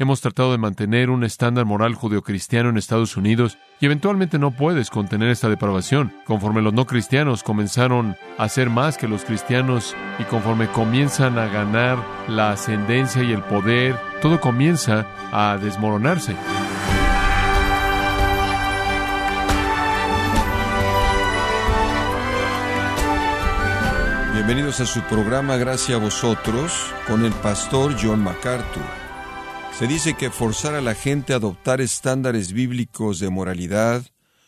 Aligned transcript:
Hemos 0.00 0.20
tratado 0.20 0.52
de 0.52 0.58
mantener 0.58 1.10
un 1.10 1.24
estándar 1.24 1.64
moral 1.64 1.96
judeocristiano 1.96 2.68
en 2.68 2.76
Estados 2.76 3.16
Unidos 3.16 3.58
y 3.80 3.86
eventualmente 3.86 4.38
no 4.38 4.52
puedes 4.52 4.90
contener 4.90 5.28
esta 5.28 5.48
depravación. 5.48 6.12
Conforme 6.24 6.62
los 6.62 6.72
no 6.72 6.86
cristianos 6.86 7.42
comenzaron 7.42 8.16
a 8.38 8.48
ser 8.48 8.70
más 8.70 8.96
que 8.96 9.08
los 9.08 9.24
cristianos 9.24 9.96
y 10.20 10.22
conforme 10.22 10.68
comienzan 10.68 11.36
a 11.36 11.48
ganar 11.48 11.98
la 12.28 12.52
ascendencia 12.52 13.24
y 13.24 13.32
el 13.32 13.42
poder, 13.42 13.98
todo 14.22 14.40
comienza 14.40 15.04
a 15.32 15.58
desmoronarse. 15.60 16.36
Bienvenidos 24.32 24.78
a 24.78 24.86
su 24.86 25.00
programa 25.02 25.56
Gracias 25.56 25.98
a 25.98 26.00
vosotros 26.00 26.94
con 27.08 27.24
el 27.24 27.32
pastor 27.32 27.96
John 28.00 28.22
MacArthur. 28.22 29.07
Se 29.78 29.86
dice 29.86 30.14
que 30.14 30.30
forzar 30.30 30.74
a 30.74 30.80
la 30.80 30.96
gente 30.96 31.32
a 31.32 31.36
adoptar 31.36 31.80
estándares 31.80 32.52
bíblicos 32.52 33.20
de 33.20 33.30
moralidad 33.30 34.04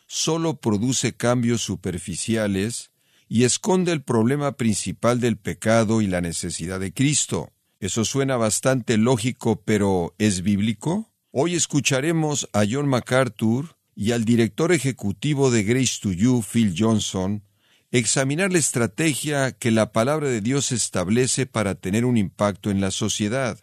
solo 0.09 0.57
produce 0.57 1.13
cambios 1.13 1.61
superficiales 1.61 2.91
y 3.29 3.45
esconde 3.45 3.93
el 3.93 4.03
problema 4.03 4.57
principal 4.57 5.21
del 5.21 5.37
pecado 5.37 6.03
y 6.03 6.09
la 6.09 6.21
necesidad 6.21 6.81
de 6.81 6.93
Cristo. 6.93 7.53
Eso 7.79 8.05
suena 8.05 8.37
bastante 8.39 8.97
lógico, 8.97 9.63
pero 9.65 10.17
¿es 10.19 10.43
bíblico? 10.43 11.13
Hoy 11.31 11.55
escucharemos 11.55 12.49
a 12.53 12.65
John 12.69 12.89
MacArthur 12.89 13.77
y 13.95 14.11
al 14.11 14.25
director 14.25 14.73
ejecutivo 14.73 15.53
de 15.53 15.63
Grace 15.63 16.01
to 16.03 16.11
You, 16.11 16.43
Phil 16.43 16.75
Johnson, 16.77 17.45
examinar 17.93 18.51
la 18.51 18.59
estrategia 18.59 19.53
que 19.53 19.71
la 19.71 19.93
palabra 19.93 20.29
de 20.29 20.41
Dios 20.41 20.73
establece 20.73 21.47
para 21.47 21.77
tener 21.77 22.05
un 22.05 22.17
impacto 22.17 22.73
en 22.73 22.81
la 22.81 22.91
sociedad. 22.91 23.61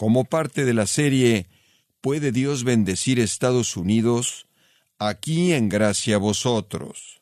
Como 0.00 0.24
parte 0.24 0.64
de 0.64 0.72
la 0.72 0.86
serie 0.86 1.46
¿Puede 2.00 2.32
Dios 2.32 2.64
bendecir 2.64 3.20
Estados 3.20 3.76
Unidos? 3.76 4.46
Aquí 4.98 5.52
en 5.52 5.68
gracia 5.68 6.16
vosotros. 6.16 7.20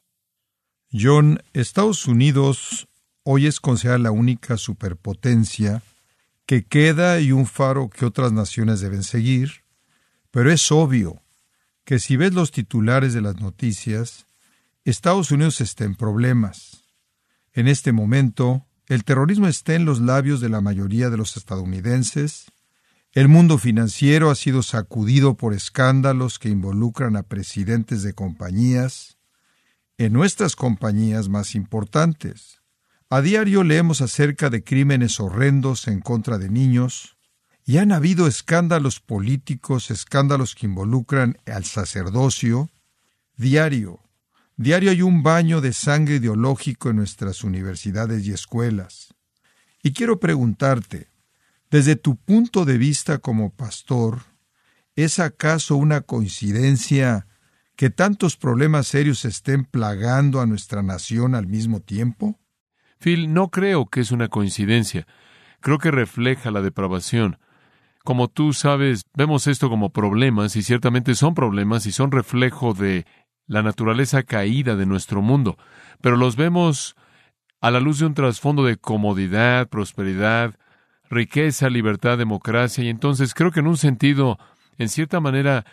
John, 0.93 1.43
Estados 1.55 2.07
Unidos 2.07 2.87
hoy 3.25 3.49
es 3.49 3.59
considerada 3.59 3.99
la 3.99 4.11
única 4.13 4.57
superpotencia 4.57 5.83
que 6.47 6.67
queda 6.67 7.19
y 7.19 7.33
un 7.33 7.47
faro 7.47 7.91
que 7.91 8.05
otras 8.05 8.31
naciones 8.31 8.79
deben 8.79 9.03
seguir, 9.03 9.65
pero 10.31 10.53
es 10.53 10.71
obvio 10.71 11.21
que 11.85 11.99
si 11.99 12.17
ves 12.17 12.33
los 12.33 12.53
titulares 12.53 13.13
de 13.13 13.23
las 13.23 13.41
noticias, 13.41 14.27
Estados 14.85 15.33
Unidos 15.33 15.61
está 15.61 15.83
en 15.83 15.97
problemas. 15.97 16.85
En 17.53 17.67
este 17.67 17.91
momento, 17.91 18.69
el 18.87 19.03
terrorismo 19.03 19.49
está 19.49 19.75
en 19.75 19.85
los 19.85 20.01
labios 20.01 20.41
de 20.41 20.49
la 20.49 20.61
mayoría 20.61 21.11
de 21.11 21.17
los 21.17 21.37
estadounidenses, 21.37 22.53
el 23.13 23.29
mundo 23.29 23.57
financiero 23.59 24.31
ha 24.31 24.35
sido 24.35 24.63
sacudido 24.63 25.37
por 25.37 25.55
escándalos 25.55 26.39
que 26.39 26.51
involucran 26.51 27.17
a 27.17 27.23
presidentes 27.23 28.03
de 28.03 28.13
compañías, 28.13 29.17
en 29.97 30.13
nuestras 30.13 30.55
compañías 30.55 31.29
más 31.29 31.55
importantes. 31.55 32.61
A 33.11 33.23
diario 33.23 33.65
leemos 33.65 34.03
acerca 34.03 34.51
de 34.51 34.63
crímenes 34.63 35.19
horrendos 35.19 35.89
en 35.89 36.01
contra 36.01 36.39
de 36.39 36.51
niños, 36.51 37.17
y 37.65 37.79
han 37.79 37.93
habido 37.93 38.27
escándalos 38.27 39.01
políticos, 39.01 39.91
escándalos 39.91 40.55
que 40.55 40.67
involucran 40.67 41.37
al 41.47 41.65
sacerdocio. 41.65 42.71
Diario, 43.37 44.01
diario 44.57 44.91
hay 44.91 45.03
un 45.03 45.23
baño 45.23 45.61
de 45.61 45.73
sangre 45.73 46.17
ideológico 46.17 46.91
en 46.91 46.97
nuestras 46.97 47.45
universidades 47.45 48.27
y 48.27 48.33
escuelas. 48.33 49.15
Y 49.83 49.93
quiero 49.93 50.19
preguntarte, 50.19 51.09
desde 51.71 51.97
tu 51.97 52.17
punto 52.17 52.65
de 52.65 52.79
vista 52.79 53.19
como 53.19 53.51
pastor, 53.51 54.21
¿es 54.97 55.19
acaso 55.19 55.77
una 55.77 56.01
coincidencia 56.01 57.27
que 57.77 57.91
tantos 57.91 58.37
problemas 58.37 58.87
serios 58.87 59.25
estén 59.25 59.65
plagando 59.65 60.41
a 60.41 60.47
nuestra 60.47 60.83
nación 60.83 61.35
al 61.35 61.47
mismo 61.47 61.81
tiempo? 61.81 62.39
Phil, 62.99 63.33
no 63.33 63.51
creo 63.51 63.87
que 63.87 64.01
es 64.01 64.11
una 64.11 64.29
coincidencia. 64.29 65.07
Creo 65.61 65.79
que 65.79 65.91
refleja 65.91 66.51
la 66.51 66.63
depravación. 66.63 67.39
Como 68.05 68.29
tú 68.29 68.53
sabes, 68.53 69.03
vemos 69.15 69.47
esto 69.47 69.69
como 69.69 69.91
problemas 69.93 70.57
y 70.57 70.63
ciertamente 70.63 71.15
son 71.15 71.35
problemas 71.35 71.87
y 71.87 71.93
son 71.93 72.11
reflejo 72.11 72.75
de 72.75 73.07
la 73.47 73.63
naturaleza 73.63 74.23
caída 74.23 74.77
de 74.77 74.87
nuestro 74.87 75.23
mundo, 75.23 75.57
pero 76.01 76.17
los 76.17 76.37
vemos 76.37 76.97
a 77.61 77.71
la 77.71 77.81
luz 77.81 77.99
de 77.99 78.07
un 78.07 78.15
trasfondo 78.15 78.65
de 78.65 78.77
comodidad, 78.77 79.69
prosperidad, 79.69 80.55
riqueza, 81.11 81.71
libertad, 81.71 82.19
democracia, 82.19 82.85
y 82.85 82.89
entonces 82.89 83.35
creo 83.35 83.51
que 83.51 83.61
en 83.61 83.67
un 83.67 83.77
sentido, 83.77 84.39
en 84.79 84.89
cierta 84.89 85.21
manera, 85.21 85.65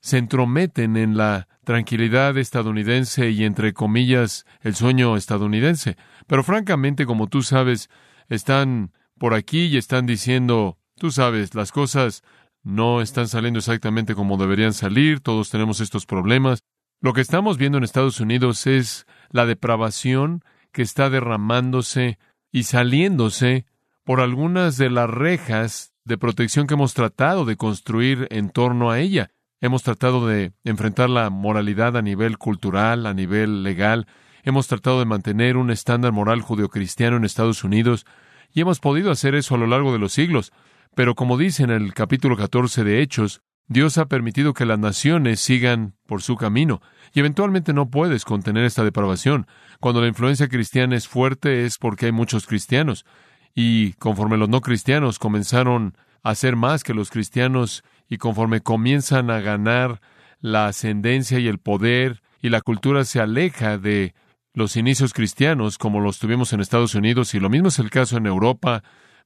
se 0.00 0.18
entrometen 0.18 0.96
en 0.96 1.16
la 1.16 1.48
tranquilidad 1.64 2.36
estadounidense 2.36 3.30
y, 3.30 3.44
entre 3.44 3.72
comillas, 3.72 4.44
el 4.60 4.74
sueño 4.74 5.16
estadounidense. 5.16 5.96
Pero 6.26 6.44
francamente, 6.44 7.06
como 7.06 7.28
tú 7.28 7.42
sabes, 7.42 7.88
están 8.28 8.92
por 9.18 9.34
aquí 9.34 9.66
y 9.66 9.76
están 9.76 10.04
diciendo, 10.06 10.78
tú 10.98 11.10
sabes, 11.10 11.54
las 11.54 11.72
cosas 11.72 12.22
no 12.62 13.00
están 13.00 13.28
saliendo 13.28 13.58
exactamente 13.58 14.14
como 14.14 14.36
deberían 14.36 14.72
salir, 14.72 15.20
todos 15.20 15.50
tenemos 15.50 15.80
estos 15.80 16.06
problemas. 16.06 16.60
Lo 17.00 17.12
que 17.12 17.20
estamos 17.20 17.58
viendo 17.58 17.78
en 17.78 17.84
Estados 17.84 18.20
Unidos 18.20 18.66
es 18.66 19.06
la 19.30 19.46
depravación 19.46 20.42
que 20.72 20.82
está 20.82 21.10
derramándose 21.10 22.18
y 22.50 22.64
saliéndose 22.64 23.66
por 24.04 24.20
algunas 24.20 24.76
de 24.76 24.90
las 24.90 25.08
rejas 25.08 25.94
de 26.04 26.18
protección 26.18 26.66
que 26.66 26.74
hemos 26.74 26.94
tratado 26.94 27.44
de 27.44 27.56
construir 27.56 28.28
en 28.30 28.50
torno 28.50 28.90
a 28.90 29.00
ella. 29.00 29.30
Hemos 29.60 29.82
tratado 29.82 30.26
de 30.26 30.52
enfrentar 30.62 31.08
la 31.08 31.30
moralidad 31.30 31.96
a 31.96 32.02
nivel 32.02 32.36
cultural, 32.36 33.06
a 33.06 33.14
nivel 33.14 33.62
legal. 33.62 34.06
Hemos 34.42 34.68
tratado 34.68 34.98
de 34.98 35.06
mantener 35.06 35.56
un 35.56 35.70
estándar 35.70 36.12
moral 36.12 36.42
judeocristiano 36.42 37.16
en 37.16 37.24
Estados 37.24 37.64
Unidos 37.64 38.04
y 38.52 38.60
hemos 38.60 38.78
podido 38.78 39.10
hacer 39.10 39.34
eso 39.34 39.54
a 39.54 39.58
lo 39.58 39.66
largo 39.66 39.92
de 39.92 39.98
los 39.98 40.12
siglos. 40.12 40.52
Pero 40.94 41.14
como 41.14 41.38
dice 41.38 41.62
en 41.62 41.70
el 41.70 41.94
capítulo 41.94 42.36
14 42.36 42.84
de 42.84 43.00
Hechos, 43.00 43.40
Dios 43.66 43.96
ha 43.96 44.06
permitido 44.06 44.52
que 44.52 44.66
las 44.66 44.78
naciones 44.78 45.40
sigan 45.40 45.94
por 46.06 46.20
su 46.20 46.36
camino, 46.36 46.82
y 47.14 47.20
eventualmente 47.20 47.72
no 47.72 47.88
puedes 47.88 48.26
contener 48.26 48.64
esta 48.64 48.84
depravación. 48.84 49.46
Cuando 49.80 50.02
la 50.02 50.08
influencia 50.08 50.48
cristiana 50.48 50.96
es 50.96 51.08
fuerte 51.08 51.64
es 51.64 51.78
porque 51.78 52.06
hay 52.06 52.12
muchos 52.12 52.46
cristianos, 52.46 53.06
y 53.54 53.92
conforme 53.94 54.36
los 54.36 54.48
no 54.48 54.60
cristianos 54.60 55.18
comenzaron 55.18 55.96
a 56.22 56.34
ser 56.34 56.56
más 56.56 56.82
que 56.82 56.94
los 56.94 57.10
cristianos 57.10 57.84
y 58.08 58.18
conforme 58.18 58.60
comienzan 58.60 59.30
a 59.30 59.40
ganar 59.40 60.00
la 60.40 60.66
ascendencia 60.66 61.38
y 61.38 61.48
el 61.48 61.58
poder 61.58 62.22
y 62.40 62.48
la 62.48 62.60
cultura 62.60 63.04
se 63.04 63.20
aleja 63.20 63.78
de 63.78 64.14
los 64.52 64.76
inicios 64.76 65.12
cristianos 65.12 65.78
como 65.78 66.00
los 66.00 66.18
tuvimos 66.18 66.52
en 66.52 66.60
Estados 66.60 66.94
Unidos 66.94 67.34
y 67.34 67.40
lo 67.40 67.50
mismo 67.50 67.68
es 67.68 67.78
el 67.78 67.90
caso 67.90 68.16
en 68.16 68.26
Europa 68.26 68.82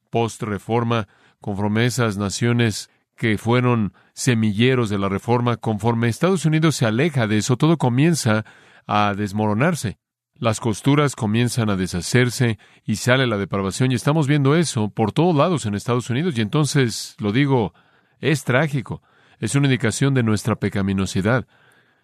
post-reforma, 0.09 1.07
conforme 1.39 1.85
esas 1.85 2.17
naciones 2.17 2.89
que 3.15 3.37
fueron 3.37 3.93
semilleros 4.13 4.89
de 4.89 4.97
la 4.97 5.09
reforma, 5.09 5.57
conforme 5.57 6.07
Estados 6.07 6.45
Unidos 6.45 6.75
se 6.75 6.85
aleja 6.85 7.27
de 7.27 7.37
eso, 7.37 7.57
todo 7.57 7.77
comienza 7.77 8.45
a 8.87 9.13
desmoronarse 9.15 9.99
las 10.39 10.61
costuras 10.61 11.15
comienzan 11.15 11.69
a 11.69 11.75
deshacerse 11.75 12.57
y 12.85 12.95
sale 12.95 13.27
la 13.27 13.37
depravación 13.37 13.91
y 13.91 13.95
estamos 13.95 14.27
viendo 14.27 14.55
eso 14.55 14.89
por 14.89 15.11
todos 15.11 15.35
lados 15.35 15.65
en 15.65 15.75
Estados 15.75 16.09
Unidos. 16.09 16.37
Y 16.37 16.41
entonces, 16.41 17.15
lo 17.19 17.31
digo, 17.31 17.73
es 18.21 18.45
trágico, 18.45 19.01
es 19.39 19.55
una 19.55 19.67
indicación 19.67 20.13
de 20.13 20.23
nuestra 20.23 20.55
pecaminosidad, 20.55 21.45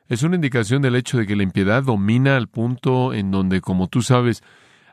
es 0.07 0.22
una 0.23 0.35
indicación 0.35 0.81
del 0.81 0.96
hecho 0.96 1.18
de 1.18 1.25
que 1.25 1.35
la 1.35 1.44
impiedad 1.44 1.84
domina 1.84 2.35
al 2.35 2.47
punto 2.47 3.13
en 3.13 3.31
donde, 3.31 3.62
como 3.62 3.88
tú 3.88 4.01
sabes, 4.01 4.44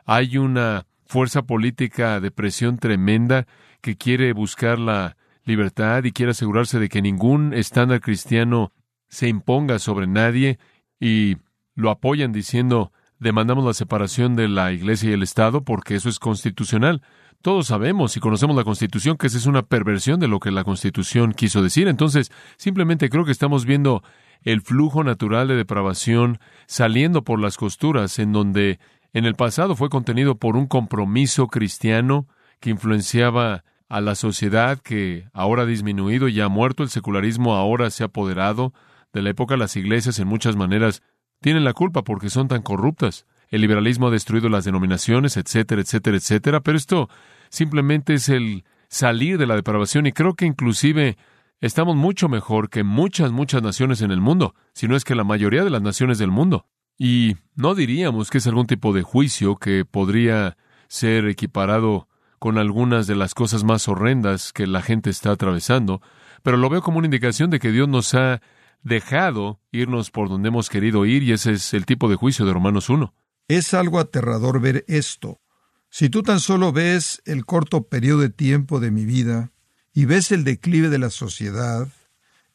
hay 0.05 0.37
una 0.37 0.85
fuerza 1.05 1.43
política 1.43 2.19
de 2.19 2.31
presión 2.31 2.77
tremenda 2.77 3.45
que 3.81 3.97
quiere 3.97 4.33
buscar 4.33 4.79
la 4.79 5.17
libertad 5.43 6.05
y 6.05 6.13
quiere 6.13 6.31
asegurarse 6.31 6.79
de 6.79 6.89
que 6.89 7.01
ningún 7.01 7.53
estándar 7.53 7.99
cristiano 7.99 8.71
se 9.09 9.27
imponga 9.27 9.77
sobre 9.79 10.07
nadie 10.07 10.57
y 10.99 11.37
lo 11.75 11.91
apoyan 11.91 12.31
diciendo 12.31 12.91
demandamos 13.23 13.65
la 13.65 13.73
separación 13.73 14.35
de 14.35 14.47
la 14.47 14.71
Iglesia 14.71 15.09
y 15.09 15.13
el 15.13 15.23
Estado 15.23 15.63
porque 15.63 15.95
eso 15.95 16.09
es 16.09 16.19
constitucional. 16.19 17.01
Todos 17.41 17.67
sabemos 17.67 18.15
y 18.15 18.19
conocemos 18.19 18.55
la 18.55 18.63
Constitución 18.63 19.17
que 19.17 19.27
esa 19.27 19.37
es 19.37 19.47
una 19.47 19.63
perversión 19.63 20.19
de 20.19 20.27
lo 20.27 20.39
que 20.39 20.51
la 20.51 20.63
Constitución 20.63 21.33
quiso 21.33 21.63
decir. 21.63 21.87
Entonces, 21.87 22.31
simplemente 22.57 23.09
creo 23.09 23.25
que 23.25 23.31
estamos 23.31 23.65
viendo 23.65 24.03
el 24.43 24.61
flujo 24.61 25.03
natural 25.03 25.47
de 25.47 25.55
depravación 25.55 26.39
saliendo 26.67 27.23
por 27.23 27.39
las 27.39 27.57
costuras 27.57 28.19
en 28.19 28.33
donde 28.33 28.79
en 29.13 29.25
el 29.25 29.35
pasado 29.35 29.75
fue 29.75 29.89
contenido 29.89 30.35
por 30.35 30.55
un 30.55 30.67
compromiso 30.67 31.47
cristiano 31.47 32.27
que 32.59 32.69
influenciaba 32.69 33.63
a 33.89 34.01
la 34.01 34.15
sociedad 34.15 34.79
que 34.79 35.27
ahora 35.33 35.63
ha 35.63 35.65
disminuido 35.65 36.27
y 36.27 36.41
ha 36.41 36.49
muerto, 36.49 36.83
el 36.83 36.89
secularismo 36.89 37.55
ahora 37.55 37.89
se 37.89 38.03
ha 38.03 38.07
apoderado 38.07 38.73
de 39.13 39.21
la 39.21 39.29
época, 39.29 39.55
las 39.55 39.75
iglesias 39.75 40.17
en 40.19 40.27
muchas 40.27 40.55
maneras 40.55 41.03
tienen 41.43 41.65
la 41.65 41.73
culpa 41.73 42.03
porque 42.03 42.31
son 42.31 42.47
tan 42.47 42.63
corruptas. 42.63 43.27
El 43.49 43.61
liberalismo 43.61 44.07
ha 44.07 44.11
destruido 44.11 44.49
las 44.49 44.65
denominaciones, 44.65 45.37
etcétera, 45.37 45.81
etcétera, 45.81 46.17
etcétera, 46.17 46.61
pero 46.61 46.75
esto 46.75 47.09
simplemente 47.49 48.15
es 48.15 48.29
el 48.29 48.63
salir 48.87 49.37
de 49.37 49.45
la 49.45 49.55
depravación 49.55 50.07
y 50.07 50.13
creo 50.13 50.35
que 50.35 50.45
inclusive 50.45 51.17
estamos 51.59 51.95
mucho 51.95 52.29
mejor 52.29 52.69
que 52.69 52.83
muchas, 52.83 53.31
muchas 53.31 53.61
naciones 53.61 54.01
en 54.01 54.11
el 54.11 54.21
mundo, 54.21 54.55
si 54.73 54.87
no 54.87 54.95
es 54.95 55.03
que 55.03 55.15
la 55.15 55.25
mayoría 55.25 55.63
de 55.63 55.69
las 55.69 55.81
naciones 55.81 56.17
del 56.17 56.31
mundo. 56.31 56.65
Y 56.97 57.35
no 57.55 57.75
diríamos 57.75 58.29
que 58.29 58.37
es 58.37 58.47
algún 58.47 58.65
tipo 58.65 58.93
de 58.93 59.03
juicio 59.03 59.57
que 59.57 59.83
podría 59.83 60.55
ser 60.87 61.27
equiparado 61.27 62.07
con 62.39 62.57
algunas 62.57 63.05
de 63.05 63.15
las 63.15 63.33
cosas 63.33 63.65
más 63.65 63.87
horrendas 63.89 64.53
que 64.53 64.65
la 64.65 64.81
gente 64.81 65.09
está 65.09 65.31
atravesando, 65.31 66.01
pero 66.41 66.55
lo 66.55 66.69
veo 66.69 66.81
como 66.81 66.99
una 66.99 67.07
indicación 67.07 67.49
de 67.49 67.59
que 67.59 67.71
Dios 67.71 67.89
nos 67.89 68.13
ha 68.13 68.41
dejado 68.83 69.59
irnos 69.71 70.11
por 70.11 70.29
donde 70.29 70.49
hemos 70.49 70.69
querido 70.69 71.05
ir 71.05 71.23
y 71.23 71.31
ese 71.31 71.53
es 71.53 71.73
el 71.73 71.85
tipo 71.85 72.09
de 72.09 72.15
juicio 72.15 72.45
de 72.45 72.53
Romanos 72.53 72.89
1. 72.89 73.13
Es 73.47 73.73
algo 73.73 73.99
aterrador 73.99 74.61
ver 74.61 74.85
esto. 74.87 75.41
Si 75.89 76.09
tú 76.09 76.23
tan 76.23 76.39
solo 76.39 76.71
ves 76.71 77.21
el 77.25 77.45
corto 77.45 77.87
periodo 77.87 78.21
de 78.21 78.29
tiempo 78.29 78.79
de 78.79 78.91
mi 78.91 79.05
vida 79.05 79.51
y 79.93 80.05
ves 80.05 80.31
el 80.31 80.43
declive 80.43 80.89
de 80.89 80.99
la 80.99 81.09
sociedad, 81.09 81.87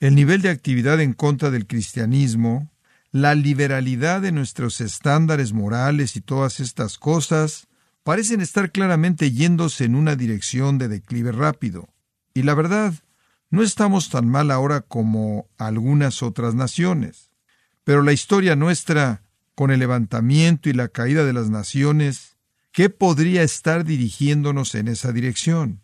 el 0.00 0.14
nivel 0.14 0.42
de 0.42 0.50
actividad 0.50 1.00
en 1.00 1.12
contra 1.12 1.50
del 1.50 1.66
cristianismo, 1.66 2.70
la 3.10 3.34
liberalidad 3.34 4.20
de 4.20 4.32
nuestros 4.32 4.80
estándares 4.80 5.52
morales 5.52 6.16
y 6.16 6.20
todas 6.20 6.60
estas 6.60 6.98
cosas, 6.98 7.68
parecen 8.02 8.40
estar 8.40 8.70
claramente 8.70 9.32
yéndose 9.32 9.84
en 9.84 9.94
una 9.94 10.16
dirección 10.16 10.78
de 10.78 10.88
declive 10.88 11.32
rápido. 11.32 11.88
Y 12.34 12.42
la 12.42 12.54
verdad, 12.54 12.94
no 13.50 13.62
estamos 13.62 14.10
tan 14.10 14.28
mal 14.28 14.50
ahora 14.50 14.82
como 14.82 15.48
algunas 15.56 16.22
otras 16.22 16.54
naciones. 16.54 17.30
Pero 17.84 18.02
la 18.02 18.12
historia 18.12 18.56
nuestra, 18.56 19.22
con 19.54 19.70
el 19.70 19.80
levantamiento 19.80 20.68
y 20.68 20.74
la 20.74 20.88
caída 20.88 21.24
de 21.24 21.32
las 21.32 21.48
naciones, 21.48 22.36
¿qué 22.72 22.90
podría 22.90 23.42
estar 23.42 23.84
dirigiéndonos 23.84 24.74
en 24.74 24.88
esa 24.88 25.12
dirección? 25.12 25.80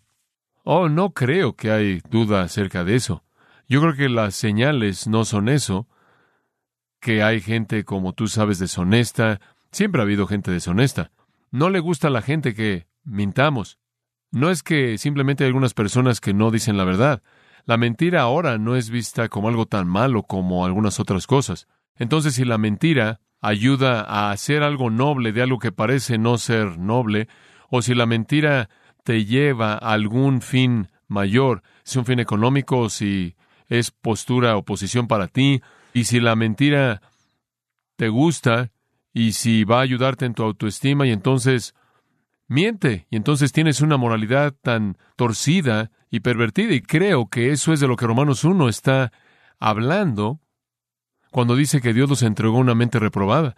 Oh, 0.65 0.89
no 0.89 1.11
creo 1.11 1.57
que 1.57 1.71
hay 1.71 2.03
duda 2.11 2.43
acerca 2.43 2.85
de 2.85 2.97
eso. 2.97 3.25
Yo 3.69 3.81
creo 3.81 3.95
que 3.95 4.09
las 4.09 4.35
señales 4.35 5.07
no 5.07 5.25
son 5.25 5.49
eso, 5.49 5.89
que 7.01 7.23
hay 7.23 7.41
gente, 7.41 7.85
como 7.85 8.13
tú 8.13 8.29
sabes, 8.29 8.59
deshonesta. 8.59 9.41
Siempre 9.73 10.01
ha 10.01 10.05
habido 10.05 10.27
gente 10.27 10.51
deshonesta. 10.51 11.11
No 11.51 11.71
le 11.71 11.81
gusta 11.81 12.09
a 12.09 12.11
la 12.11 12.23
gente 12.23 12.55
que 12.55 12.87
mintamos. 13.05 13.79
No 14.31 14.51
es 14.51 14.63
que 14.63 14.99
simplemente 14.99 15.45
hay 15.45 15.49
algunas 15.49 15.75
personas 15.75 16.21
que 16.21 16.35
no 16.35 16.51
dicen 16.51 16.77
la 16.77 16.85
verdad. 16.85 17.23
La 17.67 17.77
mentira 17.77 18.23
ahora 18.23 18.59
no 18.59 18.77
es 18.77 18.91
vista 18.91 19.29
como 19.29 19.49
algo 19.49 19.67
tan 19.67 19.89
malo 19.89 20.23
como 20.23 20.67
algunas 20.67 21.01
otras 21.01 21.27
cosas. 21.27 21.67
Entonces, 21.97 22.35
si 22.35 22.45
la 22.45 22.59
mentira 22.59 23.21
ayuda 23.41 24.03
a 24.03 24.31
hacer 24.31 24.63
algo 24.63 24.91
noble 24.91 25.33
de 25.33 25.43
algo 25.43 25.59
que 25.59 25.73
parece 25.73 26.19
no 26.19 26.39
ser 26.39 26.79
noble, 26.79 27.29
o 27.71 27.83
si 27.83 27.95
la 27.95 28.07
mentira 28.07 28.69
te 29.03 29.25
lleva 29.25 29.75
a 29.75 29.93
algún 29.93 30.41
fin 30.41 30.89
mayor, 31.09 31.63
si 31.85 31.99
un 31.99 32.05
fin 32.05 32.21
económico, 32.21 32.89
si 32.89 33.37
es 33.69 33.91
postura 33.91 34.57
o 34.57 34.65
posición 34.65 35.09
para 35.09 35.29
ti, 35.29 35.63
y 35.93 36.05
si 36.05 36.21
la 36.21 36.37
mentira 36.37 37.01
te 37.97 38.09
gusta, 38.09 38.73
y 39.13 39.33
si 39.33 39.65
va 39.65 39.79
a 39.79 39.83
ayudarte 39.83 40.27
en 40.27 40.35
tu 40.35 40.43
autoestima, 40.43 41.07
y 41.07 41.13
entonces 41.13 41.75
miente, 42.49 43.07
y 43.11 43.17
entonces 43.17 43.53
tienes 43.53 43.81
una 43.81 43.97
moralidad 43.97 44.55
tan 44.61 44.99
torcida 45.17 45.91
y 46.15 46.21
pervertida. 46.21 46.73
Y 46.75 46.81
creo 46.81 47.27
que 47.27 47.51
eso 47.51 47.73
es 47.73 47.81
de 47.81 47.89
lo 47.89 47.97
que 47.97 48.07
Romanos 48.07 48.45
1 48.45 48.69
está 48.69 49.11
hablando 49.59 50.39
cuando 51.33 51.57
dice 51.57 51.81
que 51.81 51.93
Dios 51.93 52.09
los 52.09 52.23
entregó 52.23 52.59
una 52.59 52.77
mente 52.77 53.01
reprobada. 53.01 53.57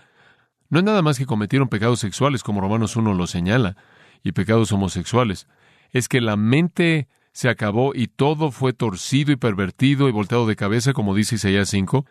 No 0.71 0.79
es 0.79 0.85
nada 0.87 1.03
más 1.03 1.19
que 1.19 1.27
cometieron 1.27 1.69
pecados 1.69 2.01
sexuales, 2.01 2.43
como 2.43 2.63
Romanos 2.63 2.97
1 2.97 3.13
lo 3.13 3.27
señala, 3.27 3.77
y 4.23 4.33
pecados 4.33 4.73
homosexuales. 4.73 5.49
Es 5.91 6.09
que 6.09 6.23
la 6.23 6.39
mente 6.39 7.09
se 7.33 7.51
acabó 7.51 7.95
y 7.95 8.07
todo 8.07 8.51
fue 8.51 8.73
torcido 8.73 9.33
y 9.33 9.37
pervertido 9.37 10.09
y 10.09 10.13
volteado 10.13 10.47
de 10.47 10.57
cabeza, 10.57 10.95
como 10.95 11.15
dice 11.15 11.35
Isaías 11.35 11.69
5. 11.69 12.07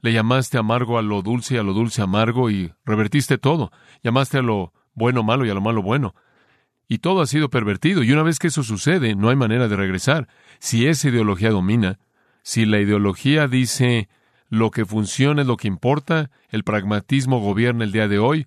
Le 0.00 0.14
llamaste 0.14 0.56
amargo 0.56 0.96
a 0.96 1.02
lo 1.02 1.20
dulce 1.20 1.56
y 1.56 1.58
a 1.58 1.62
lo 1.62 1.74
dulce 1.74 2.00
amargo 2.00 2.48
y 2.48 2.72
revertiste 2.86 3.36
todo. 3.36 3.70
Llamaste 4.02 4.38
a 4.38 4.42
lo 4.42 4.72
bueno 4.94 5.22
malo 5.22 5.44
y 5.44 5.50
a 5.50 5.54
lo 5.54 5.60
malo 5.60 5.82
bueno 5.82 6.14
y 6.92 6.98
todo 6.98 7.22
ha 7.22 7.26
sido 7.26 7.48
pervertido. 7.48 8.02
Y 8.02 8.12
una 8.12 8.22
vez 8.22 8.38
que 8.38 8.48
eso 8.48 8.62
sucede, 8.62 9.14
no 9.14 9.30
hay 9.30 9.36
manera 9.36 9.66
de 9.66 9.76
regresar. 9.76 10.28
Si 10.58 10.86
esa 10.86 11.08
ideología 11.08 11.48
domina, 11.48 11.98
si 12.42 12.66
la 12.66 12.80
ideología 12.80 13.48
dice 13.48 14.10
lo 14.50 14.70
que 14.70 14.84
funciona 14.84 15.40
es 15.40 15.48
lo 15.48 15.56
que 15.56 15.68
importa, 15.68 16.30
el 16.50 16.64
pragmatismo 16.64 17.40
gobierna 17.40 17.84
el 17.84 17.92
día 17.92 18.08
de 18.08 18.18
hoy, 18.18 18.46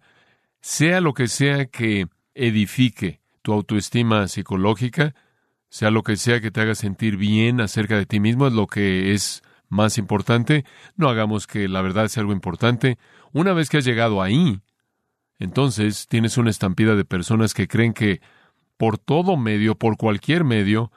sea 0.61 1.01
lo 1.01 1.15
que 1.15 1.27
sea 1.27 1.65
que 1.65 2.05
edifique 2.35 3.19
tu 3.41 3.51
autoestima 3.51 4.27
psicológica, 4.27 5.15
sea 5.67 5.89
lo 5.89 6.03
que 6.03 6.15
sea 6.15 6.39
que 6.39 6.51
te 6.51 6.61
haga 6.61 6.75
sentir 6.75 7.17
bien 7.17 7.61
acerca 7.61 7.97
de 7.97 8.05
ti 8.05 8.19
mismo, 8.19 8.45
es 8.45 8.53
lo 8.53 8.67
que 8.67 9.13
es 9.13 9.41
más 9.69 9.97
importante. 9.97 10.65
No 10.95 11.09
hagamos 11.09 11.47
que 11.47 11.67
la 11.67 11.81
verdad 11.81 12.09
sea 12.09 12.21
algo 12.21 12.33
importante. 12.33 12.99
Una 13.33 13.53
vez 13.53 13.69
que 13.69 13.77
has 13.77 13.85
llegado 13.85 14.21
ahí, 14.21 14.61
entonces 15.39 16.07
tienes 16.07 16.37
una 16.37 16.49
estampida 16.49 16.95
de 16.95 17.05
personas 17.05 17.53
que 17.53 17.67
creen 17.67 17.93
que 17.93 18.21
por 18.77 18.97
todo 18.97 19.37
medio, 19.37 19.75
por 19.75 19.97
cualquier 19.97 20.43
medio, 20.43 20.91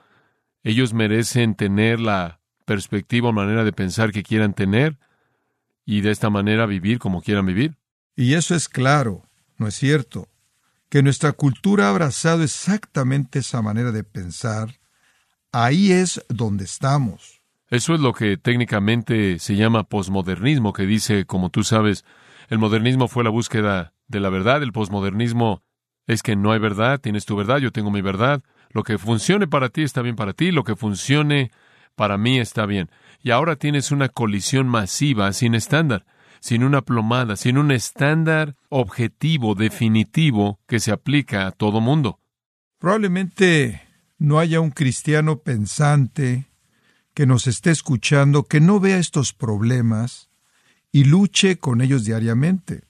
ellos 0.63 0.93
merecen 0.95 1.55
tener 1.55 2.01
la 2.01 2.41
perspectiva 2.65 3.31
o 3.31 3.33
manera 3.33 3.65
de 3.65 3.73
pensar 3.73 4.13
que 4.13 4.23
quieran 4.23 4.55
tener 4.55 4.99
y 5.85 6.03
de 6.03 6.11
esta 6.11 6.29
manera 6.31 6.67
vivir 6.67 6.99
como 6.99 7.23
quieran 7.23 7.47
vivir. 7.47 7.77
Y 8.15 8.35
eso 8.35 8.55
es 8.55 8.69
claro, 8.69 9.23
¿no 9.57 9.69
es 9.69 9.75
cierto? 9.75 10.29
Que 10.89 11.03
nuestra 11.03 11.33
cultura 11.33 11.87
ha 11.87 11.91
abrazado 11.91 12.43
exactamente 12.43 13.39
esa 13.39 13.63
manera 13.63 13.93
de 13.93 14.05
pensar. 14.05 14.79
Ahí 15.53 15.93
es 15.93 16.23
donde 16.29 16.65
estamos. 16.65 17.41
Eso 17.71 17.95
es 17.95 18.01
lo 18.01 18.13
que 18.13 18.37
técnicamente 18.37 19.39
se 19.39 19.57
llama 19.57 19.85
posmodernismo, 19.85 20.73
que 20.73 20.85
dice, 20.85 21.27
como 21.27 21.51
tú 21.51 21.65
sabes, 21.65 22.05
el 22.49 22.59
modernismo 22.59 23.09
fue 23.09 23.25
la 23.25 23.31
búsqueda 23.31 23.95
de 24.07 24.21
la 24.21 24.31
verdad, 24.31 24.63
el 24.63 24.73
posmodernismo 24.73 25.63
es 26.07 26.23
que 26.23 26.35
no 26.35 26.53
hay 26.53 26.59
verdad, 26.59 27.01
tienes 27.01 27.27
tu 27.27 27.37
verdad, 27.37 27.59
yo 27.59 27.71
tengo 27.71 27.91
mi 27.91 28.01
verdad. 28.01 28.43
Lo 28.71 28.83
que 28.83 28.97
funcione 28.97 29.47
para 29.47 29.69
ti 29.69 29.83
está 29.83 30.01
bien 30.01 30.17
para 30.17 30.33
ti, 30.33 30.51
lo 30.51 30.65
que 30.65 30.75
funcione 30.75 31.51
para 31.95 32.17
mí 32.17 32.39
está 32.39 32.65
bien. 32.65 32.91
Y 33.23 33.31
ahora 33.31 33.57
tienes 33.57 33.91
una 33.91 34.09
colisión 34.09 34.67
masiva 34.69 35.31
sin 35.35 35.55
estándar, 35.55 36.07
sin 36.41 36.65
una 36.65 36.81
plomada, 36.81 37.37
sin 37.37 37.59
un 37.59 37.71
estándar 37.71 38.57
objetivo, 38.71 39.55
definitivo, 39.55 40.61
que 40.67 40.81
se 40.81 40.93
aplica 40.93 41.47
a 41.47 41.53
todo 41.53 41.83
mundo. 41.83 42.21
Probablemente 42.79 43.83
no 44.17 44.39
haya 44.39 44.61
un 44.61 44.71
cristiano 44.71 45.41
pensante 45.41 46.47
que 47.13 47.27
nos 47.27 47.47
esté 47.47 47.71
escuchando 47.71 48.45
que 48.45 48.61
no 48.61 48.81
vea 48.81 48.99
estos 48.99 49.35
problemas 49.35 50.28
y 50.93 51.05
luche 51.05 51.59
con 51.59 51.81
ellos 51.81 52.05
diariamente. 52.05 52.85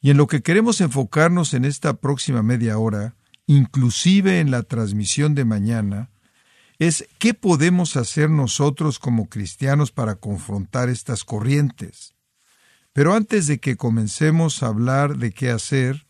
Y 0.00 0.10
en 0.10 0.16
lo 0.16 0.26
que 0.26 0.42
queremos 0.42 0.80
enfocarnos 0.80 1.54
en 1.54 1.64
esta 1.64 1.94
próxima 1.94 2.42
media 2.42 2.78
hora, 2.78 3.14
inclusive 3.46 4.40
en 4.40 4.50
la 4.50 4.62
transmisión 4.62 5.34
de 5.34 5.44
mañana, 5.44 6.10
es 6.78 7.06
qué 7.18 7.34
podemos 7.34 7.96
hacer 7.96 8.28
nosotros 8.28 8.98
como 8.98 9.28
cristianos 9.28 9.92
para 9.92 10.16
confrontar 10.16 10.88
estas 10.88 11.22
corrientes. 11.24 12.14
Pero 12.92 13.14
antes 13.14 13.46
de 13.46 13.58
que 13.58 13.76
comencemos 13.76 14.62
a 14.62 14.66
hablar 14.66 15.16
de 15.16 15.32
qué 15.32 15.50
hacer, 15.50 16.06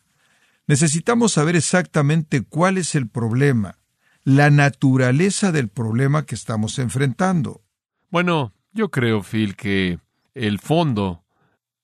necesitamos 0.66 1.32
saber 1.32 1.56
exactamente 1.56 2.42
cuál 2.42 2.78
es 2.78 2.94
el 2.94 3.08
problema, 3.08 3.78
la 4.24 4.50
naturaleza 4.50 5.52
del 5.52 5.68
problema 5.68 6.24
que 6.24 6.34
estamos 6.34 6.78
enfrentando. 6.78 7.62
Bueno, 8.10 8.54
yo 8.72 8.90
creo, 8.90 9.22
Phil, 9.22 9.54
que 9.54 9.98
el 10.34 10.58
fondo 10.58 11.24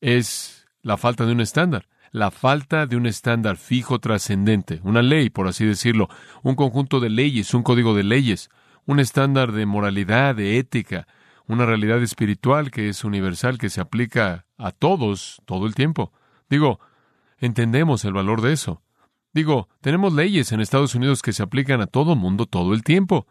es 0.01 0.67
la 0.83 0.97
falta 0.97 1.27
de 1.27 1.33
un 1.33 1.41
estándar 1.41 1.89
la 2.13 2.31
falta 2.31 2.87
de 2.87 2.97
un 2.97 3.07
estándar 3.07 3.57
fijo 3.57 3.99
trascendente, 3.99 4.81
una 4.83 5.03
ley, 5.03 5.31
por 5.31 5.47
así 5.47 5.65
decirlo, 5.65 6.09
un 6.43 6.55
conjunto 6.55 7.01
de 7.01 7.11
leyes, 7.11 7.53
un 7.55 7.63
código 7.63 7.95
de 7.95 8.05
leyes, 8.05 8.51
un 8.87 9.01
estándar 9.01 9.53
de 9.53 9.67
moralidad, 9.67 10.35
de 10.35 10.59
ética, 10.59 11.07
una 11.47 11.67
realidad 11.67 12.03
espiritual 12.03 12.71
que 12.71 12.89
es 12.89 13.05
universal, 13.05 13.59
que 13.59 13.71
se 13.71 13.81
aplica 13.81 14.47
a 14.57 14.71
todos 14.71 15.43
todo 15.45 15.67
el 15.67 15.75
tiempo. 15.75 16.13
Digo, 16.49 16.81
entendemos 17.39 18.05
el 18.05 18.13
valor 18.13 18.43
de 18.43 18.53
eso. 18.53 18.83
Digo, 19.33 19.69
tenemos 19.81 20.13
leyes 20.13 20.53
en 20.53 20.61
Estados 20.61 20.95
Unidos 20.95 21.23
que 21.23 21.33
se 21.33 21.43
aplican 21.43 21.81
a 21.81 21.87
todo 21.87 22.17
mundo 22.17 22.47
todo 22.47 22.75
el 22.75 22.83
tiempo. 22.83 23.27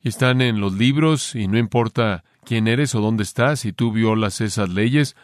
Y 0.00 0.08
están 0.08 0.40
en 0.40 0.60
los 0.60 0.74
libros 0.74 1.34
y 1.34 1.46
no 1.46 1.58
importa 1.58 2.24
quién 2.44 2.68
eres 2.68 2.94
o 2.94 3.00
dónde 3.00 3.22
estás, 3.22 3.60
si 3.60 3.72
tú 3.72 3.92
violas 3.92 4.40
esas 4.40 4.68
leyes, 4.68 5.16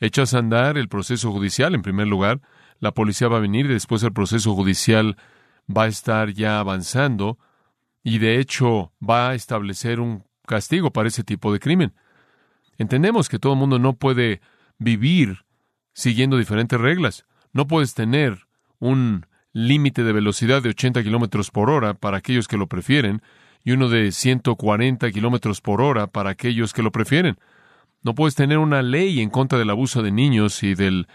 echas 0.00 0.34
a 0.34 0.38
andar 0.38 0.78
el 0.78 0.88
proceso 0.88 1.32
judicial 1.32 1.74
en 1.74 1.82
primer 1.82 2.06
lugar, 2.06 2.40
la 2.78 2.92
policía 2.92 3.28
va 3.28 3.38
a 3.38 3.40
venir 3.40 3.66
y 3.66 3.70
después 3.70 4.02
el 4.02 4.12
proceso 4.12 4.54
judicial 4.54 5.16
va 5.74 5.84
a 5.84 5.88
estar 5.88 6.30
ya 6.32 6.58
avanzando 6.58 7.38
y 8.02 8.18
de 8.18 8.38
hecho 8.38 8.92
va 9.02 9.30
a 9.30 9.34
establecer 9.34 10.00
un 10.00 10.24
castigo 10.46 10.92
para 10.92 11.08
ese 11.08 11.24
tipo 11.24 11.52
de 11.52 11.58
crimen. 11.58 11.94
Entendemos 12.78 13.28
que 13.28 13.38
todo 13.38 13.54
el 13.54 13.58
mundo 13.58 13.78
no 13.78 13.94
puede 13.94 14.40
vivir 14.78 15.44
siguiendo 15.92 16.36
diferentes 16.36 16.80
reglas. 16.80 17.24
No 17.52 17.66
puedes 17.66 17.94
tener 17.94 18.46
un 18.78 19.26
límite 19.52 20.04
de 20.04 20.12
velocidad 20.12 20.62
de 20.62 20.68
80 20.68 21.02
kilómetros 21.02 21.50
por 21.50 21.70
hora 21.70 21.94
para 21.94 22.18
aquellos 22.18 22.46
que 22.46 22.58
lo 22.58 22.66
prefieren 22.66 23.22
y 23.66 23.72
uno 23.72 23.88
de 23.88 24.12
140 24.12 25.10
kilómetros 25.10 25.60
por 25.60 25.82
hora 25.82 26.06
para 26.06 26.30
aquellos 26.30 26.72
que 26.72 26.84
lo 26.84 26.92
prefieren. 26.92 27.36
No 28.04 28.14
puedes 28.14 28.36
tener 28.36 28.58
una 28.58 28.80
ley 28.80 29.20
en 29.20 29.28
contra 29.28 29.58
del 29.58 29.70
abuso 29.70 30.04
de 30.04 30.12
niños 30.12 30.62
y 30.62 30.76
del 30.76 31.08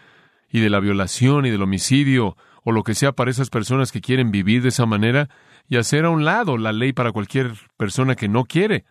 y 0.51 0.60
de 0.60 0.70
la 0.70 0.81
violación 0.81 1.46
y 1.46 1.50
del 1.50 1.62
homicidio 1.62 2.36
o 2.65 2.74
lo 2.74 2.84
que 2.84 2.93
sea 2.93 3.13
para 3.13 3.31
esas 3.31 3.50
personas 3.50 3.93
que 3.93 4.01
quieren 4.01 4.31
vivir 4.31 4.62
de 4.63 4.67
esa 4.67 4.86
manera 4.86 5.29
y 5.70 5.77
hacer 5.77 6.03
a 6.03 6.10
un 6.10 6.25
lado 6.25 6.58
la 6.58 6.74
ley 6.74 6.91
para 6.91 7.13
cualquier 7.13 7.53
persona 7.77 8.15
que 8.15 8.27
no 8.27 8.43
quiere. 8.43 8.84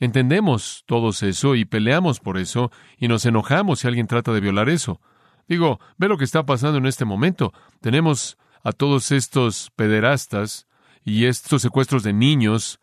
Entendemos 0.00 0.82
todos 0.86 1.22
eso 1.22 1.54
y 1.54 1.66
peleamos 1.66 2.18
por 2.18 2.38
eso 2.38 2.72
y 2.96 3.08
nos 3.08 3.26
enojamos 3.26 3.80
si 3.80 3.88
alguien 3.88 4.06
trata 4.06 4.32
de 4.32 4.40
violar 4.40 4.70
eso. 4.70 5.02
Digo, 5.46 5.80
ve 5.98 6.08
lo 6.08 6.16
que 6.16 6.24
está 6.24 6.46
pasando 6.46 6.78
en 6.78 6.86
este 6.86 7.04
momento. 7.04 7.52
Tenemos 7.82 8.38
a 8.64 8.72
todos 8.72 9.12
estos 9.12 9.70
pederastas 9.76 10.66
y 11.04 11.26
estos 11.26 11.60
secuestros 11.60 12.04
de 12.04 12.14
niños 12.14 12.78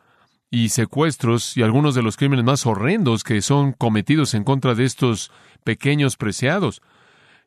y 0.52 0.70
secuestros 0.70 1.56
y 1.58 1.62
algunos 1.62 1.96
de 1.96 2.02
los 2.02 2.18
crímenes 2.18 2.46
más 2.46 2.66
horrendos 2.66 3.24
que 3.24 3.42
son 3.42 3.74
cometidos 3.74 4.34
en 4.34 4.44
contra 4.44 4.76
de 4.76 4.86
estos 4.86 5.32
pequeños 5.64 6.18
preciados. 6.18 6.82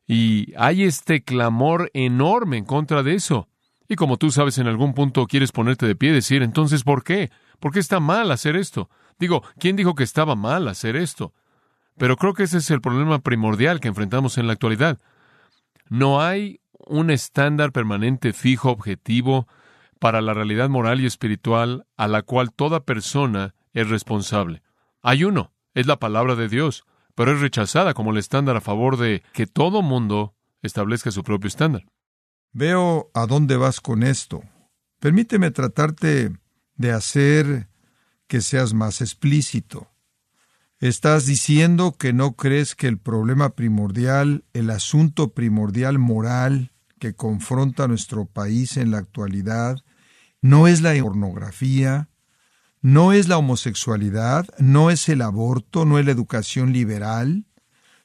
Y 0.07 0.53
hay 0.57 0.83
este 0.83 1.23
clamor 1.23 1.89
enorme 1.93 2.57
en 2.57 2.65
contra 2.65 3.03
de 3.03 3.15
eso. 3.15 3.49
Y 3.87 3.95
como 3.95 4.17
tú 4.17 4.31
sabes, 4.31 4.57
en 4.57 4.67
algún 4.67 4.93
punto 4.93 5.27
quieres 5.27 5.51
ponerte 5.51 5.85
de 5.85 5.95
pie 5.95 6.09
y 6.09 6.13
decir, 6.13 6.41
entonces, 6.43 6.83
¿por 6.83 7.03
qué? 7.03 7.31
¿Por 7.59 7.71
qué 7.71 7.79
está 7.79 7.99
mal 7.99 8.31
hacer 8.31 8.55
esto? 8.55 8.89
Digo, 9.19 9.43
¿quién 9.59 9.75
dijo 9.75 9.95
que 9.95 10.03
estaba 10.03 10.35
mal 10.35 10.67
hacer 10.67 10.95
esto? 10.95 11.33
Pero 11.97 12.17
creo 12.17 12.33
que 12.33 12.43
ese 12.43 12.57
es 12.57 12.71
el 12.71 12.81
problema 12.81 13.19
primordial 13.19 13.79
que 13.79 13.89
enfrentamos 13.89 14.37
en 14.37 14.47
la 14.47 14.53
actualidad. 14.53 14.99
No 15.89 16.21
hay 16.21 16.61
un 16.87 17.11
estándar 17.11 17.71
permanente 17.71 18.33
fijo, 18.33 18.71
objetivo, 18.71 19.47
para 20.03 20.19
la 20.19 20.33
realidad 20.33 20.67
moral 20.67 20.99
y 20.99 21.05
espiritual 21.05 21.87
a 21.95 22.09
la 22.09 22.23
cual 22.23 22.51
toda 22.51 22.83
persona 22.83 23.55
es 23.71 23.87
responsable. 23.87 24.61
Hay 25.01 25.23
uno, 25.23 25.53
es 25.75 25.87
la 25.87 25.97
palabra 25.97 26.35
de 26.35 26.49
Dios, 26.49 26.83
pero 27.15 27.31
es 27.31 27.39
rechazada 27.39 27.93
como 27.93 28.11
el 28.11 28.17
estándar 28.17 28.57
a 28.57 28.59
favor 28.59 28.97
de 28.97 29.23
que 29.31 29.47
todo 29.47 29.81
mundo 29.81 30.35
establezca 30.61 31.09
su 31.09 31.23
propio 31.23 31.47
estándar. 31.47 31.85
Veo 32.51 33.11
a 33.13 33.27
dónde 33.27 33.55
vas 33.55 33.79
con 33.79 34.03
esto. 34.03 34.43
Permíteme 34.99 35.51
tratarte 35.51 36.33
de 36.75 36.91
hacer 36.91 37.69
que 38.27 38.41
seas 38.41 38.73
más 38.73 38.99
explícito. 38.99 39.87
Estás 40.79 41.25
diciendo 41.25 41.95
que 41.97 42.11
no 42.11 42.33
crees 42.33 42.75
que 42.75 42.87
el 42.87 42.97
problema 42.97 43.51
primordial, 43.51 44.43
el 44.51 44.69
asunto 44.69 45.33
primordial 45.33 45.97
moral 45.97 46.73
que 46.99 47.15
confronta 47.15 47.87
nuestro 47.87 48.25
país 48.25 48.75
en 48.75 48.91
la 48.91 48.97
actualidad, 48.97 49.77
no 50.43 50.67
es 50.67 50.81
la 50.81 50.93
pornografía, 51.01 52.09
no 52.81 53.13
es 53.13 53.29
la 53.29 53.37
homosexualidad, 53.37 54.45
no 54.59 54.89
es 54.91 55.07
el 55.07 55.21
aborto, 55.21 55.85
no 55.85 55.99
es 55.99 56.05
la 56.05 56.11
educación 56.11 56.73
liberal, 56.73 57.45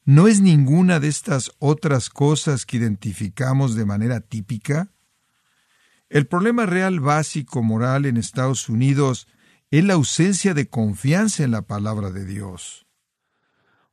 no 0.04 0.28
es 0.28 0.40
ninguna 0.40 1.00
de 1.00 1.09
estas 1.09 1.50
otras 1.59 2.11
cosas 2.11 2.64
que 2.64 2.76
identificamos 2.76 3.75
de 3.75 3.85
manera 3.85 4.21
típica. 4.21 4.92
El 6.09 6.28
problema 6.28 6.64
real 6.64 7.00
básico 7.00 7.64
moral 7.64 8.07
en 8.07 8.16
Estados 8.16 8.68
Unidos 8.68 9.26
es 9.73 9.83
la 9.83 9.95
ausencia 9.95 10.54
de 10.54 10.68
confianza 10.68 11.42
en 11.42 11.50
la 11.50 11.62
palabra 11.62 12.12
de 12.12 12.25
Dios. 12.25 12.87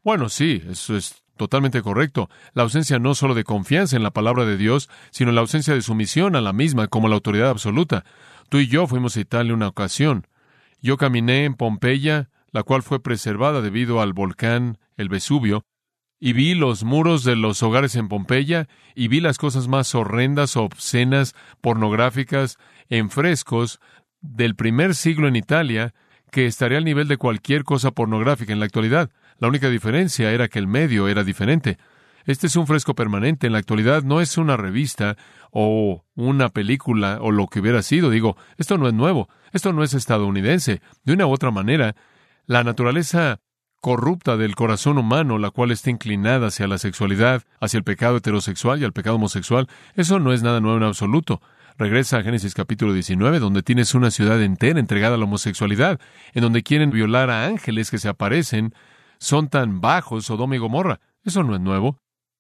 Bueno, 0.04 0.30
sí, 0.30 0.62
eso 0.70 0.96
es 0.96 1.25
totalmente 1.38 1.82
correcto. 1.82 2.30
La 2.54 2.64
ausencia 2.64 3.00
no 3.00 3.16
solo 3.16 3.34
de 3.34 3.44
confianza 3.44 3.96
en 3.96 4.04
la 4.04 4.12
palabra 4.12 4.46
de 4.46 4.58
Dios, 4.58 4.90
sino 5.12 5.32
la 5.32 5.42
ausencia 5.42 5.74
de 5.74 5.82
sumisión 5.82 6.36
a 6.36 6.42
la 6.42 6.54
misma 6.54 6.88
como 6.88 7.08
la 7.08 7.16
autoridad 7.16 7.50
absoluta. 7.50 8.06
Tú 8.50 8.60
y 8.60 8.68
yo 8.68 8.88
fuimos 8.88 9.18
a 9.18 9.22
Italia 9.22 9.54
una 9.54 9.68
ocasión. 9.68 10.28
Yo 10.82 10.98
caminé 10.98 11.46
en 11.46 11.56
Pompeya, 11.56 12.30
la 12.52 12.64
cual 12.64 12.84
fue 12.84 13.02
preservada 13.02 13.62
debido 13.62 14.02
al 14.02 14.14
volcán, 14.14 14.78
el 14.98 15.10
Vesubio, 15.10 15.66
y 16.20 16.34
vi 16.34 16.56
los 16.56 16.84
muros 16.84 17.24
de 17.24 17.36
los 17.36 17.62
hogares 17.64 17.96
en 17.96 18.08
Pompeya, 18.08 18.68
y 18.96 19.08
vi 19.08 19.20
las 19.20 19.38
cosas 19.38 19.68
más 19.68 19.94
horrendas, 19.96 20.56
obscenas, 20.56 21.36
pornográficas, 21.62 22.58
en 22.90 23.10
frescos 23.10 23.80
del 24.22 24.56
primer 24.56 24.96
siglo 24.96 25.28
en 25.28 25.36
Italia, 25.36 25.94
que 26.32 26.46
estaría 26.46 26.78
al 26.78 26.86
nivel 26.86 27.08
de 27.08 27.18
cualquier 27.18 27.64
cosa 27.64 27.92
pornográfica 27.92 28.54
en 28.54 28.60
la 28.60 28.66
actualidad. 28.66 29.10
La 29.40 29.48
única 29.48 29.70
diferencia 29.70 30.32
era 30.32 30.48
que 30.48 30.60
el 30.60 30.68
medio 30.68 31.08
era 31.08 31.24
diferente. 31.24 31.78
Este 32.26 32.48
es 32.48 32.56
un 32.56 32.68
fresco 32.68 32.96
permanente. 32.96 33.48
En 33.48 33.54
la 33.54 33.60
actualidad 33.60 34.04
no 34.04 34.22
es 34.22 34.38
una 34.38 34.58
revista 34.58 35.16
o 35.52 36.04
una 36.16 36.50
película 36.50 37.20
o 37.22 37.32
lo 37.32 37.48
que 37.48 37.60
hubiera 37.60 37.82
sido. 37.82 38.10
Digo, 38.10 38.38
esto 38.58 38.78
no 38.78 38.88
es 38.88 38.94
nuevo. 38.94 39.30
Esto 39.52 39.74
no 39.74 39.84
es 39.84 39.94
estadounidense. 39.94 40.82
De 41.04 41.14
una 41.14 41.28
u 41.28 41.32
otra 41.32 41.52
manera, 41.52 41.96
la 42.46 42.64
naturaleza 42.64 43.40
corrupta 43.86 44.36
del 44.36 44.56
corazón 44.56 44.98
humano, 44.98 45.38
la 45.38 45.52
cual 45.52 45.70
está 45.70 45.92
inclinada 45.92 46.48
hacia 46.48 46.68
la 46.68 46.80
sexualidad, 46.80 47.44
hacia 47.60 47.78
el 47.78 47.84
pecado 47.84 48.18
heterosexual 48.18 48.82
y 48.82 48.84
al 48.84 48.94
pecado 48.94 49.18
homosexual, 49.18 49.68
eso 49.96 50.20
no 50.20 50.34
es 50.34 50.42
nada 50.42 50.60
nuevo 50.60 50.78
en 50.78 50.84
absoluto. 50.84 51.40
Regresa 51.78 52.18
a 52.18 52.24
Génesis 52.24 52.56
capítulo 52.56 52.94
19, 52.94 53.38
donde 53.38 53.62
tienes 53.62 53.94
una 53.94 54.10
ciudad 54.10 54.42
entera 54.42 54.80
entregada 54.80 55.14
a 55.14 55.18
la 55.20 55.26
homosexualidad, 55.26 56.00
en 56.34 56.42
donde 56.42 56.64
quieren 56.64 56.90
violar 56.90 57.30
a 57.30 57.46
ángeles 57.46 57.92
que 57.92 58.00
se 58.00 58.10
aparecen, 58.10 58.74
son 59.20 59.50
tan 59.50 59.82
bajos, 59.82 60.26
Sodoma 60.26 60.56
y 60.56 60.60
Gomorra. 60.60 61.00
Eso 61.24 61.44
no 61.44 61.56
es 61.56 61.62
nuevo. 61.62 62.00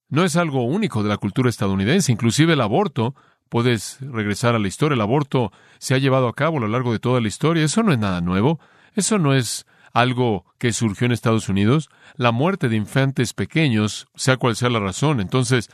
No 0.09 0.23
es 0.23 0.35
algo 0.35 0.63
único 0.63 1.03
de 1.03 1.09
la 1.09 1.17
cultura 1.17 1.49
estadounidense. 1.49 2.11
Inclusive 2.11 2.53
el 2.53 2.61
aborto, 2.61 3.15
puedes 3.49 3.97
regresar 4.01 4.55
a 4.55 4.59
la 4.59 4.67
historia, 4.67 4.95
el 4.95 5.01
aborto 5.01 5.51
se 5.79 5.95
ha 5.95 5.97
llevado 5.97 6.27
a 6.27 6.33
cabo 6.33 6.57
a 6.57 6.61
lo 6.61 6.67
largo 6.67 6.91
de 6.91 6.99
toda 6.99 7.21
la 7.21 7.27
historia. 7.27 7.63
Eso 7.63 7.83
no 7.83 7.91
es 7.91 7.99
nada 7.99 8.21
nuevo. 8.21 8.59
Eso 8.93 9.17
no 9.17 9.33
es 9.33 9.65
algo 9.93 10.45
que 10.57 10.73
surgió 10.73 11.05
en 11.05 11.11
Estados 11.11 11.49
Unidos. 11.49 11.89
La 12.15 12.31
muerte 12.31 12.69
de 12.69 12.75
infantes 12.75 13.33
pequeños, 13.33 14.07
sea 14.15 14.37
cual 14.37 14.55
sea 14.55 14.69
la 14.69 14.79
razón. 14.79 15.19
Entonces, 15.19 15.69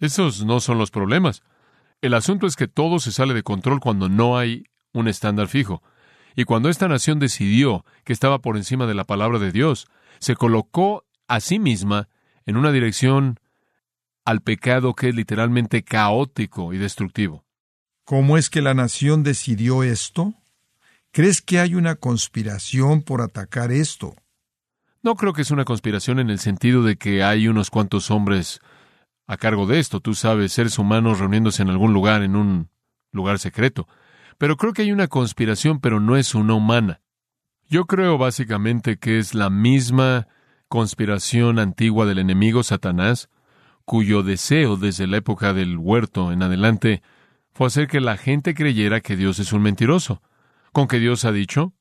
esos 0.00 0.44
no 0.44 0.60
son 0.60 0.78
los 0.78 0.90
problemas. 0.90 1.42
El 2.00 2.14
asunto 2.14 2.46
es 2.46 2.56
que 2.56 2.68
todo 2.68 2.98
se 2.98 3.12
sale 3.12 3.34
de 3.34 3.42
control 3.42 3.80
cuando 3.80 4.08
no 4.08 4.36
hay 4.38 4.64
un 4.92 5.08
estándar 5.08 5.48
fijo. 5.48 5.82
Y 6.36 6.44
cuando 6.44 6.68
esta 6.68 6.88
nación 6.88 7.18
decidió 7.18 7.84
que 8.04 8.12
estaba 8.12 8.40
por 8.40 8.56
encima 8.56 8.86
de 8.86 8.94
la 8.94 9.04
palabra 9.04 9.38
de 9.38 9.52
Dios, 9.52 9.86
se 10.18 10.36
colocó 10.36 11.04
a 11.28 11.40
sí 11.40 11.58
misma 11.58 12.08
en 12.46 12.56
una 12.56 12.72
dirección 12.72 13.40
al 14.24 14.40
pecado 14.40 14.94
que 14.94 15.10
es 15.10 15.14
literalmente 15.14 15.84
caótico 15.84 16.72
y 16.72 16.78
destructivo. 16.78 17.44
¿Cómo 18.04 18.36
es 18.36 18.50
que 18.50 18.62
la 18.62 18.74
nación 18.74 19.22
decidió 19.22 19.82
esto? 19.82 20.34
¿Crees 21.10 21.40
que 21.40 21.60
hay 21.60 21.74
una 21.74 21.94
conspiración 21.94 23.02
por 23.02 23.22
atacar 23.22 23.72
esto? 23.72 24.14
No 25.02 25.14
creo 25.16 25.32
que 25.32 25.42
es 25.42 25.50
una 25.50 25.64
conspiración 25.64 26.18
en 26.18 26.30
el 26.30 26.38
sentido 26.38 26.82
de 26.82 26.96
que 26.96 27.22
hay 27.22 27.46
unos 27.48 27.70
cuantos 27.70 28.10
hombres 28.10 28.60
a 29.26 29.36
cargo 29.36 29.66
de 29.66 29.78
esto, 29.78 30.00
tú 30.00 30.14
sabes, 30.14 30.52
seres 30.52 30.78
humanos 30.78 31.18
reuniéndose 31.18 31.62
en 31.62 31.70
algún 31.70 31.92
lugar, 31.92 32.22
en 32.22 32.36
un 32.36 32.68
lugar 33.10 33.38
secreto. 33.38 33.86
Pero 34.38 34.56
creo 34.56 34.72
que 34.72 34.82
hay 34.82 34.92
una 34.92 35.08
conspiración, 35.08 35.80
pero 35.80 36.00
no 36.00 36.16
es 36.16 36.34
una 36.34 36.54
humana. 36.54 37.00
Yo 37.68 37.86
creo 37.86 38.18
básicamente 38.18 38.98
que 38.98 39.18
es 39.18 39.34
la 39.34 39.50
misma 39.50 40.28
conspiración 40.68 41.58
antigua 41.58 42.06
del 42.06 42.18
enemigo 42.18 42.62
Satanás, 42.62 43.28
cuyo 43.84 44.22
deseo 44.22 44.76
desde 44.76 45.06
la 45.06 45.18
época 45.18 45.52
del 45.52 45.78
huerto 45.78 46.32
en 46.32 46.42
adelante 46.42 47.02
fue 47.52 47.68
hacer 47.68 47.86
que 47.86 48.00
la 48.00 48.16
gente 48.16 48.54
creyera 48.54 49.00
que 49.00 49.16
Dios 49.16 49.38
es 49.38 49.52
un 49.52 49.62
mentiroso. 49.62 50.22
¿Con 50.72 50.88
qué 50.88 50.98
Dios 50.98 51.24
ha 51.24 51.32
dicho? 51.32 51.72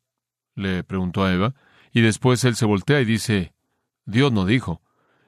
le 0.55 0.83
preguntó 0.83 1.23
a 1.23 1.33
Eva, 1.33 1.55
y 1.91 2.01
después 2.01 2.43
él 2.43 2.55
se 2.55 2.65
voltea 2.65 3.01
y 3.01 3.05
dice, 3.05 3.53
Dios 4.05 4.31
no 4.31 4.45
dijo. 4.45 4.81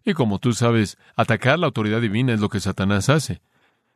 Y 0.04 0.14
como 0.14 0.38
tú 0.38 0.54
sabes, 0.54 0.98
atacar 1.16 1.58
la 1.58 1.66
autoridad 1.66 2.00
divina 2.00 2.34
es 2.34 2.40
lo 2.40 2.50
que 2.50 2.60
Satanás 2.60 3.10
hace. 3.10 3.42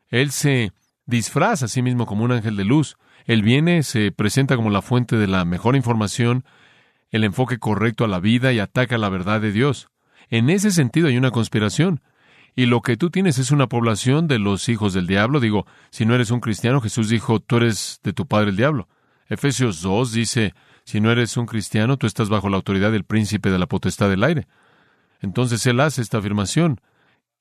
Él 0.07 0.31
se 0.31 0.73
disfraza 1.05 1.65
a 1.65 1.67
sí 1.67 1.83
mismo 1.83 2.07
como 2.07 2.23
un 2.23 2.31
ángel 2.31 2.55
de 2.55 2.65
luz. 2.65 2.97
Él 3.29 3.43
viene, 3.43 3.83
se 3.83 4.11
presenta 4.11 4.55
como 4.55 4.71
la 4.71 4.81
fuente 4.81 5.15
de 5.15 5.27
la 5.27 5.45
mejor 5.45 5.75
información, 5.75 6.45
el 7.11 7.23
enfoque 7.23 7.59
correcto 7.59 8.03
a 8.03 8.07
la 8.07 8.19
vida 8.19 8.53
y 8.53 8.59
ataca 8.59 8.97
la 8.97 9.07
verdad 9.07 9.39
de 9.39 9.51
Dios. 9.51 9.91
En 10.31 10.49
ese 10.49 10.71
sentido 10.71 11.09
hay 11.09 11.17
una 11.17 11.29
conspiración. 11.29 12.01
Y 12.55 12.65
lo 12.65 12.81
que 12.81 12.97
tú 12.97 13.11
tienes 13.11 13.37
es 13.37 13.51
una 13.51 13.67
población 13.67 14.27
de 14.27 14.39
los 14.39 14.67
hijos 14.67 14.95
del 14.95 15.05
diablo. 15.05 15.39
Digo, 15.39 15.67
si 15.91 16.07
no 16.07 16.15
eres 16.15 16.31
un 16.31 16.39
cristiano, 16.39 16.81
Jesús 16.81 17.07
dijo, 17.07 17.39
tú 17.39 17.57
eres 17.57 17.99
de 18.03 18.13
tu 18.13 18.25
padre 18.25 18.49
el 18.49 18.55
diablo. 18.55 18.89
Efesios 19.27 19.83
2 19.83 20.11
dice, 20.11 20.55
si 20.83 20.99
no 20.99 21.11
eres 21.11 21.37
un 21.37 21.45
cristiano, 21.45 21.97
tú 21.97 22.07
estás 22.07 22.29
bajo 22.29 22.49
la 22.49 22.55
autoridad 22.55 22.91
del 22.91 23.03
príncipe 23.03 23.51
de 23.51 23.59
la 23.59 23.67
potestad 23.67 24.09
del 24.09 24.23
aire. 24.23 24.47
Entonces 25.21 25.63
él 25.67 25.81
hace 25.81 26.01
esta 26.01 26.17
afirmación, 26.17 26.81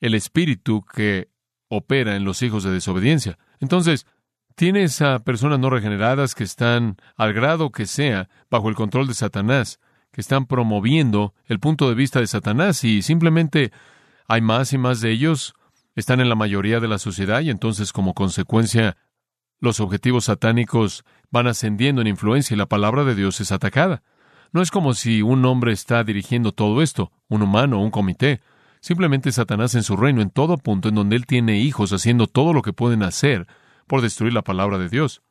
el 0.02 0.12
espíritu 0.12 0.85
que 0.85 1.30
opera 1.68 2.14
en 2.14 2.25
los 2.25 2.42
hijos 2.42 2.62
de 2.62 2.73
desobediencia. 2.73 3.38
Entonces, 3.59 4.07
tienes 4.59 5.00
a 5.03 5.21
personas 5.21 5.61
no 5.61 5.71
regeneradas 5.71 6.35
que 6.35 6.43
están, 6.43 6.97
al 7.17 7.33
grado 7.33 7.71
que 7.71 7.87
sea, 7.87 8.29
bajo 8.50 8.69
el 8.69 8.75
control 8.75 9.07
de 9.07 9.15
Satanás, 9.15 9.79
que 10.11 10.21
están 10.21 10.47
promoviendo 10.47 11.33
el 11.47 11.61
punto 11.61 11.88
de 11.88 11.95
vista 11.95 12.19
de 12.19 12.27
Satanás 12.27 12.83
y 12.83 13.03
simplemente 13.03 13.71
hay 14.27 14.41
más 14.41 14.73
y 14.73 14.79
más 14.79 15.00
de 15.00 15.12
ellos, 15.12 15.55
están 15.95 16.19
en 16.19 16.29
la 16.29 16.35
mayoría 16.35 16.81
de 16.81 16.88
la 16.88 16.99
sociedad 16.99 17.41
y 17.41 17.50
entonces 17.50 17.93
como 17.93 18.15
consecuencia 18.15 18.97
los 19.61 19.79
objetivos 19.79 20.25
satánicos 20.25 21.05
van 21.31 21.47
ascendiendo 21.47 22.00
en 22.00 22.09
influencia 22.09 22.55
y 22.55 22.59
la 22.59 22.67
palabra 22.67 23.05
de 23.05 23.15
Dios 23.15 23.41
es 23.41 23.53
atacada. 23.53 24.03
No 24.50 24.61
es 24.61 24.73
como 24.73 24.95
si 24.95 25.23
un 25.23 25.45
hombre 25.45 25.73
está 25.73 26.03
dirigiendo 26.03 26.50
todo 26.50 26.83
esto, 26.83 27.12
un 27.29 27.43
humano 27.43 27.81
un 27.81 27.93
comité. 27.93 28.41
Simplemente 28.81 29.31
Satanás 29.31 29.77
en 29.77 29.85
su 29.85 29.97
reino, 29.97 30.21
en 30.21 30.31
todo 30.31 30.59
punto 30.59 30.88
en 30.88 30.97
donde 30.97 31.15
él 31.15 31.27
tiene 31.27 31.61
hijos 31.61 31.93
haciendo 31.93 32.27
todo 32.27 32.53
lo 32.53 32.62
que 32.62 32.73
pueden 32.73 33.05
hacer 33.05 33.47
por 33.88 34.02
destruir 34.02 34.33
la 34.33 34.42
palabra 34.42 34.78
de 34.78 34.88
Dios. 34.88 35.23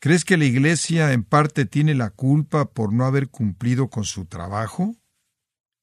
¿Crees 0.00 0.24
que 0.24 0.36
la 0.36 0.44
Iglesia 0.44 1.12
en 1.12 1.24
parte 1.24 1.66
tiene 1.66 1.94
la 1.94 2.10
culpa 2.10 2.70
por 2.70 2.92
no 2.92 3.04
haber 3.04 3.28
cumplido 3.28 3.88
con 3.88 4.04
su 4.04 4.26
trabajo? 4.26 4.96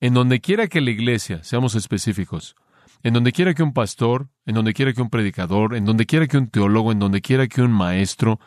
En 0.02 0.14
donde 0.14 0.42
quiera 0.42 0.68
que 0.68 0.82
la 0.82 0.92
Iglesia, 0.92 1.44
seamos 1.44 1.76
específicos, 1.76 2.56
en 3.04 3.14
donde 3.14 3.32
quiera 3.32 3.54
que 3.54 3.64
un 3.64 3.74
pastor, 3.74 4.30
en 4.46 4.56
donde 4.56 4.74
quiera 4.74 4.94
que 4.94 5.02
un 5.02 5.10
predicador, 5.10 5.76
en 5.76 5.86
donde 5.86 6.06
quiera 6.06 6.28
que 6.28 6.38
un 6.38 6.50
teólogo, 6.50 6.92
en 6.92 7.00
donde 7.00 7.22
quiera 7.22 7.48
que 7.48 7.62
un 7.62 7.72
maestro, 7.72 8.40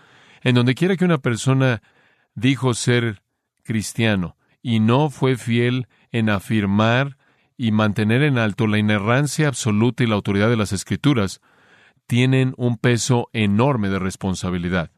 en 0.42 0.54
donde 0.54 0.75
quiera 0.75 0.97
que 0.97 1.04
una 1.04 1.18
persona 1.18 1.82
dijo 2.35 2.75
ser 2.75 3.23
cristiano 3.62 4.37
y 4.62 4.80
no 4.80 5.11
fue 5.11 5.37
fiel 5.37 5.87
en 6.11 6.30
afirmar 6.30 7.18
y 7.56 7.73
mantener 7.73 8.23
en 8.23 8.38
alto 8.38 8.66
la 8.66 8.78
inerrancia 8.78 9.49
absoluta 9.49 10.04
y 10.04 10.06
la 10.06 10.14
autoridad 10.14 10.49
de 10.49 10.56
las 10.56 10.73
Escrituras, 10.73 11.40
tienen 12.09 12.55
un 12.57 12.79
peso 12.79 13.29
enorme 13.35 13.91
de 13.91 13.99
responsabilidad. 13.99 14.91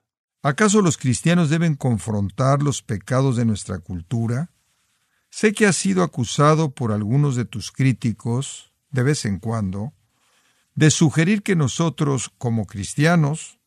¿Acaso 0.43 0.81
los 0.81 0.97
cristianos 0.97 1.51
deben 1.51 1.75
confrontar 1.75 2.63
los 2.63 2.83
pecados 2.83 3.37
de 3.37 3.45
nuestra 3.45 3.81
cultura? 3.81 4.53
Sé 5.29 5.53
que 5.53 5.67
has 5.67 5.77
sido 5.77 6.05
acusado 6.05 6.71
por 6.71 6.93
algunos 6.93 7.35
de 7.35 7.45
tus 7.45 7.73
críticos, 7.73 8.73
de 8.91 9.03
vez 9.03 9.25
en 9.25 9.41
cuando, 9.41 9.93
de 10.77 10.91
sugerir 10.91 11.43
que 11.43 11.57
nosotros, 11.57 12.31
como 12.39 12.67
cristianos, 12.67 13.59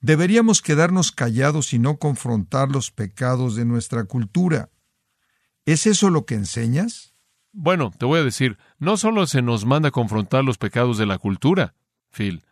deberíamos 0.00 0.60
quedarnos 0.60 1.12
callados 1.12 1.72
y 1.72 1.78
no 1.78 1.98
confrontar 1.98 2.68
los 2.68 2.90
pecados 2.90 3.54
de 3.54 3.64
nuestra 3.64 4.04
cultura. 4.04 4.70
¿Es 5.66 5.86
eso 5.86 6.10
lo 6.10 6.26
que 6.26 6.34
enseñas? 6.34 7.14
Bueno, 7.52 7.92
te 7.96 8.06
voy 8.06 8.18
a 8.18 8.24
decir, 8.24 8.58
no 8.78 8.96
solo 8.96 9.28
se 9.28 9.40
nos 9.40 9.64
manda 9.64 9.92
confrontar 9.92 10.42
los 10.42 10.58
pecados 10.58 10.98
de 10.98 11.06
la 11.06 11.18
cultura, 11.18 11.74
Phil, 12.10 12.44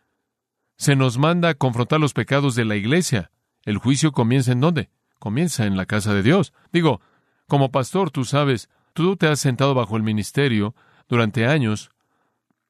se 0.81 0.95
nos 0.95 1.19
manda 1.19 1.53
confrontar 1.53 1.99
los 1.99 2.13
pecados 2.13 2.55
de 2.55 2.65
la 2.65 2.75
iglesia. 2.75 3.29
El 3.65 3.77
juicio 3.77 4.11
comienza 4.11 4.51
en 4.51 4.61
dónde? 4.61 4.89
Comienza 5.19 5.67
en 5.67 5.77
la 5.77 5.85
casa 5.85 6.11
de 6.11 6.23
Dios. 6.23 6.53
Digo, 6.73 7.01
como 7.47 7.69
pastor, 7.69 8.09
tú 8.09 8.25
sabes, 8.25 8.67
tú 8.93 9.15
te 9.15 9.27
has 9.27 9.39
sentado 9.39 9.75
bajo 9.75 9.95
el 9.95 10.01
ministerio 10.01 10.73
durante 11.07 11.45
años. 11.45 11.91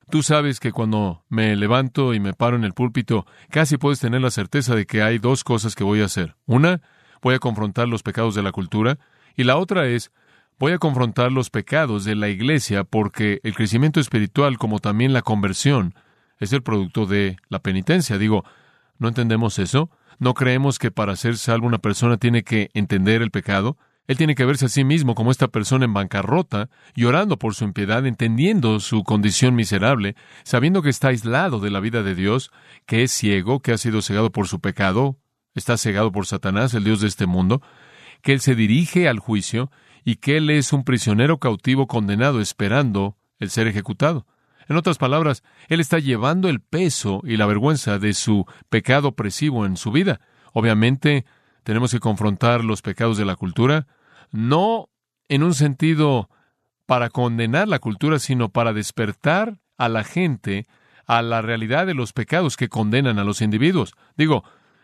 Tú 0.10 0.24
sabes 0.24 0.60
que 0.60 0.74
cuando 0.74 1.24
me 1.30 1.56
levanto 1.56 2.14
y 2.14 2.20
me 2.20 2.34
paro 2.34 2.58
en 2.58 2.66
el 2.66 2.74
púlpito, 2.74 3.26
casi 3.50 3.78
puedes 3.78 4.02
tener 4.02 4.20
la 4.20 4.30
certeza 4.30 4.76
de 4.76 4.86
que 4.86 5.02
hay 5.02 5.18
dos 5.18 5.46
cosas 5.46 5.74
que 5.74 5.86
voy 5.86 6.02
a 6.02 6.06
hacer. 6.08 6.36
Una, 6.46 6.82
voy 7.22 7.36
a 7.36 7.40
confrontar 7.40 7.88
los 7.88 8.04
pecados 8.04 8.36
de 8.36 8.44
la 8.44 8.52
cultura, 8.52 9.00
y 9.38 9.46
la 9.46 9.56
otra 9.56 9.88
es, 9.88 10.12
voy 10.60 10.74
a 10.74 10.80
confrontar 10.80 11.32
los 11.32 11.50
pecados 11.50 12.04
de 12.04 12.16
la 12.16 12.28
iglesia 12.28 12.84
porque 12.84 13.40
el 13.44 13.56
crecimiento 13.56 14.02
espiritual, 14.02 14.58
como 14.58 14.80
también 14.80 15.14
la 15.14 15.22
conversión, 15.22 15.96
es 16.42 16.52
el 16.52 16.64
producto 16.64 17.06
de 17.06 17.38
la 17.48 17.60
penitencia. 17.60 18.18
Digo, 18.18 18.44
¿no 18.98 19.08
entendemos 19.08 19.60
eso? 19.60 19.90
¿No 20.20 20.34
creemos 20.34 20.80
que 20.80 20.92
para 20.92 21.16
ser 21.16 21.38
salvo 21.38 21.68
una 21.68 21.78
persona 21.78 22.18
tiene 22.18 22.44
que 22.44 22.70
entender 22.74 23.22
el 23.22 23.32
pecado? 23.32 23.78
Él 24.08 24.18
tiene 24.18 24.36
que 24.36 24.44
verse 24.44 24.66
a 24.66 24.70
sí 24.70 24.84
mismo 24.84 25.14
como 25.14 25.32
esta 25.32 25.48
persona 25.48 25.86
en 25.86 25.94
bancarrota, 25.94 26.70
llorando 26.96 27.38
por 27.38 27.54
su 27.54 27.64
impiedad, 27.64 28.06
entendiendo 28.06 28.80
su 28.80 29.04
condición 29.04 29.56
miserable, 29.56 30.16
sabiendo 30.44 30.82
que 30.82 30.90
está 30.90 31.10
aislado 31.10 31.60
de 31.60 31.70
la 31.70 31.80
vida 31.80 32.02
de 32.02 32.16
Dios, 32.16 32.52
que 32.88 33.04
es 33.04 33.12
ciego, 33.12 33.62
que 33.62 33.72
ha 33.72 33.78
sido 33.78 34.02
cegado 34.02 34.32
por 34.32 34.48
su 34.48 34.60
pecado, 34.60 35.18
está 35.54 35.78
cegado 35.78 36.12
por 36.12 36.26
Satanás, 36.26 36.74
el 36.74 36.84
Dios 36.84 37.02
de 37.02 37.08
este 37.08 37.28
mundo, 37.28 37.62
que 38.24 38.34
Él 38.34 38.42
se 38.42 38.56
dirige 38.56 39.08
al 39.08 39.20
juicio 39.20 39.72
y 40.04 40.16
que 40.16 40.38
Él 40.38 40.50
es 40.50 40.74
un 40.74 40.84
prisionero 40.84 41.38
cautivo 41.38 41.86
condenado 41.86 42.42
esperando 42.42 43.16
el 43.40 43.52
ser 43.52 43.68
ejecutado. 43.68 44.26
En 44.68 44.78
otras 44.78 44.98
palabras, 44.98 45.44
Él 45.68 45.80
está 45.80 46.00
llevando 46.00 46.50
el 46.50 46.62
peso 46.62 47.22
y 47.24 47.38
la 47.38 47.46
vergüenza 47.46 48.00
de 48.00 48.14
su 48.14 48.46
pecado 48.70 49.10
opresivo 49.10 49.66
en 49.66 49.78
su 49.78 49.92
vida. 49.92 50.22
Obviamente, 50.54 51.26
tenemos 51.64 51.92
que 51.92 52.00
confrontar 52.00 52.64
los 52.64 52.82
pecados 52.82 53.18
de 53.18 53.26
la 53.26 53.36
cultura, 53.36 53.88
no 54.32 54.90
en 55.30 55.44
un 55.44 55.54
sentido 55.54 56.30
para 56.86 57.10
condenar 57.10 57.68
la 57.68 57.80
cultura, 57.80 58.20
sino 58.20 58.50
para 58.50 58.74
despertar 58.74 59.58
a 59.78 59.90
la 59.90 60.04
gente 60.04 60.68
a 61.08 61.22
la 61.22 61.42
realidad 61.42 61.86
de 61.86 61.94
los 61.94 62.14
pecados 62.14 62.58
que 62.58 62.70
condenan 62.70 63.20
a 63.20 63.24
los 63.24 63.42
individuos. 63.42 63.94
Digo, 64.16 64.44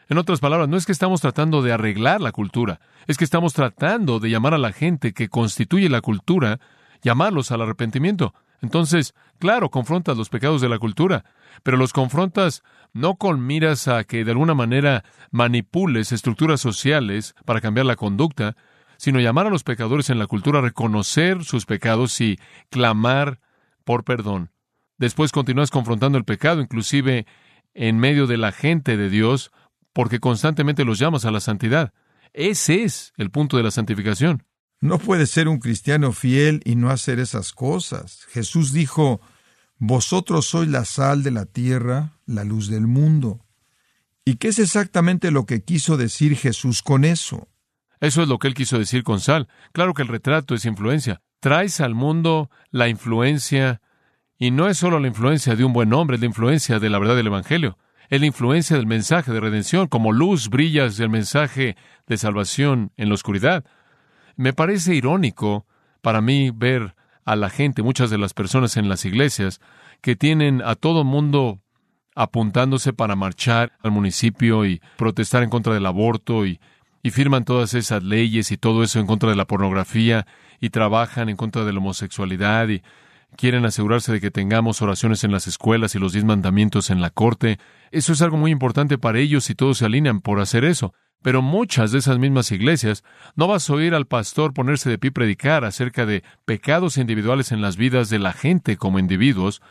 en 0.09 0.17
otras 0.17 0.39
palabras, 0.39 0.69
no 0.69 0.77
es 0.77 0.85
que 0.85 0.91
estamos 0.91 1.21
tratando 1.21 1.61
de 1.61 1.73
arreglar 1.73 2.21
la 2.21 2.31
cultura, 2.31 2.79
es 3.07 3.17
que 3.17 3.23
estamos 3.23 3.53
tratando 3.53 4.19
de 4.19 4.29
llamar 4.29 4.53
a 4.53 4.57
la 4.57 4.71
gente 4.71 5.13
que 5.13 5.29
constituye 5.29 5.89
la 5.89 6.01
cultura, 6.01 6.59
llamarlos 7.01 7.51
al 7.51 7.61
arrepentimiento. 7.61 8.33
Entonces, 8.61 9.13
claro, 9.39 9.69
confrontas 9.69 10.17
los 10.17 10.29
pecados 10.29 10.61
de 10.61 10.69
la 10.69 10.79
cultura, 10.79 11.25
pero 11.63 11.77
los 11.77 11.93
confrontas 11.93 12.63
no 12.93 13.15
con 13.15 13.45
miras 13.45 13.87
a 13.87 14.03
que 14.03 14.25
de 14.25 14.31
alguna 14.31 14.53
manera 14.53 15.03
manipules 15.31 16.11
estructuras 16.11 16.61
sociales 16.61 17.35
para 17.45 17.61
cambiar 17.61 17.85
la 17.85 17.95
conducta, 17.95 18.55
sino 18.97 19.19
llamar 19.19 19.47
a 19.47 19.51
los 19.51 19.63
pecadores 19.63 20.09
en 20.09 20.19
la 20.19 20.27
cultura 20.27 20.59
a 20.59 20.63
reconocer 20.63 21.43
sus 21.43 21.65
pecados 21.65 22.19
y 22.21 22.39
clamar 22.69 23.39
por 23.83 24.03
perdón. 24.03 24.51
Después 24.97 25.31
continúas 25.31 25.69
confrontando 25.69 26.17
el 26.17 26.25
pecado, 26.25 26.61
inclusive 26.61 27.27
en 27.75 27.99
medio 27.99 28.25
de 28.25 28.37
la 28.37 28.51
gente 28.51 28.97
de 28.97 29.09
Dios, 29.09 29.51
porque 29.93 30.19
constantemente 30.19 30.83
los 30.83 30.97
llamas 30.97 31.25
a 31.25 31.31
la 31.31 31.39
santidad. 31.39 31.93
Ese 32.33 32.83
es 32.83 33.13
el 33.17 33.29
punto 33.29 33.57
de 33.57 33.63
la 33.63 33.71
santificación. 33.71 34.43
No 34.79 34.99
puedes 34.99 35.31
ser 35.31 35.47
un 35.47 35.59
cristiano 35.59 36.11
fiel 36.11 36.61
y 36.63 36.75
no 36.75 36.89
hacer 36.89 37.19
esas 37.19 37.51
cosas. 37.51 38.25
Jesús 38.29 38.73
dijo, 38.73 39.21
Vosotros 39.79 40.47
sois 40.47 40.69
la 40.69 40.85
sal 40.85 41.23
de 41.23 41.31
la 41.31 41.45
tierra, 41.45 42.13
la 42.25 42.43
luz 42.43 42.67
del 42.67 42.87
mundo. 42.87 43.45
¿Y 44.25 44.35
qué 44.35 44.49
es 44.49 44.59
exactamente 44.59 45.31
lo 45.31 45.45
que 45.45 45.63
quiso 45.63 45.97
decir 45.97 46.35
Jesús 46.35 46.81
con 46.81 47.05
eso? 47.05 47.47
Eso 47.99 48.21
es 48.21 48.27
lo 48.27 48.39
que 48.39 48.47
él 48.47 48.53
quiso 48.53 48.77
decir 48.77 49.03
con 49.03 49.19
sal. 49.19 49.47
Claro 49.71 49.93
que 49.93 50.01
el 50.01 50.07
retrato 50.07 50.53
es 50.53 50.65
influencia. 50.65 51.21
Traes 51.39 51.79
al 51.79 51.95
mundo 51.95 52.49
la 52.71 52.89
influencia, 52.89 53.81
y 54.37 54.51
no 54.51 54.67
es 54.67 54.77
solo 54.77 54.99
la 54.99 55.07
influencia 55.07 55.55
de 55.55 55.63
un 55.63 55.73
buen 55.73 55.93
hombre, 55.93 56.15
es 56.15 56.21
la 56.21 56.27
influencia 56.27 56.79
de 56.79 56.89
la 56.89 56.99
verdad 56.99 57.15
del 57.15 57.27
Evangelio. 57.27 57.77
Es 58.09 58.19
la 58.19 58.27
influencia 58.27 58.77
del 58.77 58.87
mensaje 58.87 59.31
de 59.31 59.39
redención, 59.39 59.87
como 59.87 60.11
luz 60.11 60.49
brillas 60.49 60.97
del 60.97 61.09
mensaje 61.09 61.75
de 62.07 62.17
salvación 62.17 62.91
en 62.97 63.09
la 63.09 63.15
oscuridad. 63.15 63.65
Me 64.37 64.53
parece 64.53 64.95
irónico 64.95 65.65
para 66.01 66.21
mí 66.21 66.51
ver 66.51 66.95
a 67.25 67.35
la 67.35 67.49
gente, 67.49 67.83
muchas 67.83 68.09
de 68.09 68.17
las 68.17 68.33
personas 68.33 68.77
en 68.77 68.87
las 68.87 69.03
iglesias, 69.03 69.59
que 70.01 70.15
tienen 70.15 70.61
a 70.63 70.75
todo 70.75 71.03
mundo 71.03 71.59
apuntándose 72.15 72.93
para 72.93 73.15
marchar 73.15 73.73
al 73.83 73.91
municipio 73.91 74.65
y 74.65 74.81
protestar 74.97 75.43
en 75.43 75.49
contra 75.49 75.73
del 75.73 75.85
aborto 75.85 76.45
y, 76.45 76.59
firman 77.09 77.45
todas 77.45 77.73
esas 77.73 78.03
leyes 78.03 78.51
y 78.51 78.57
todo 78.57 78.83
eso 78.83 78.99
en 78.99 79.07
contra 79.07 79.29
de 79.29 79.37
la 79.37 79.47
pornografía 79.47 80.27
y 80.59 80.71
trabajan 80.71 81.29
en 81.29 81.37
contra 81.37 81.63
de 81.63 81.71
la 81.71 81.79
homosexualidad 81.79 82.67
y 82.67 82.81
quieren 83.37 83.63
asegurarse 83.63 84.11
de 84.11 84.19
que 84.19 84.29
tengamos 84.29 84.81
oraciones 84.81 85.23
en 85.23 85.31
las 85.31 85.47
escuelas 85.47 85.95
y 85.95 85.99
los 85.99 86.11
diez 86.11 86.25
mandamientos 86.25 86.89
en 86.89 86.99
la 86.99 87.09
corte. 87.09 87.59
Eso 87.91 88.11
es 88.11 88.21
algo 88.21 88.35
muy 88.35 88.51
importante 88.51 88.97
para 88.97 89.19
ellos 89.19 89.49
y 89.49 89.55
todos 89.55 89.77
se 89.77 89.85
alinean 89.85 90.19
por 90.19 90.41
hacer 90.41 90.65
eso. 90.65 90.93
Pero 91.21 91.41
muchas 91.41 91.91
de 91.91 91.99
esas 91.99 92.19
mismas 92.19 92.51
iglesias 92.51 93.03
no 93.35 93.47
vas 93.47 93.69
a 93.69 93.73
oír 93.73 93.95
al 93.95 94.05
pastor 94.05 94.53
ponerse 94.53 94.89
de 94.89 94.97
pie 94.97 95.09
y 95.09 95.11
predicar 95.11 95.65
acerca 95.65 96.05
de 96.05 96.23
pecados 96.45 96.97
individuales 96.97 97.51
en 97.51 97.61
las 97.61 97.75
vidas 97.75 98.09
de 98.09 98.19
la 98.19 98.33
gente 98.33 98.77
como 98.77 98.99
individuos 98.99 99.61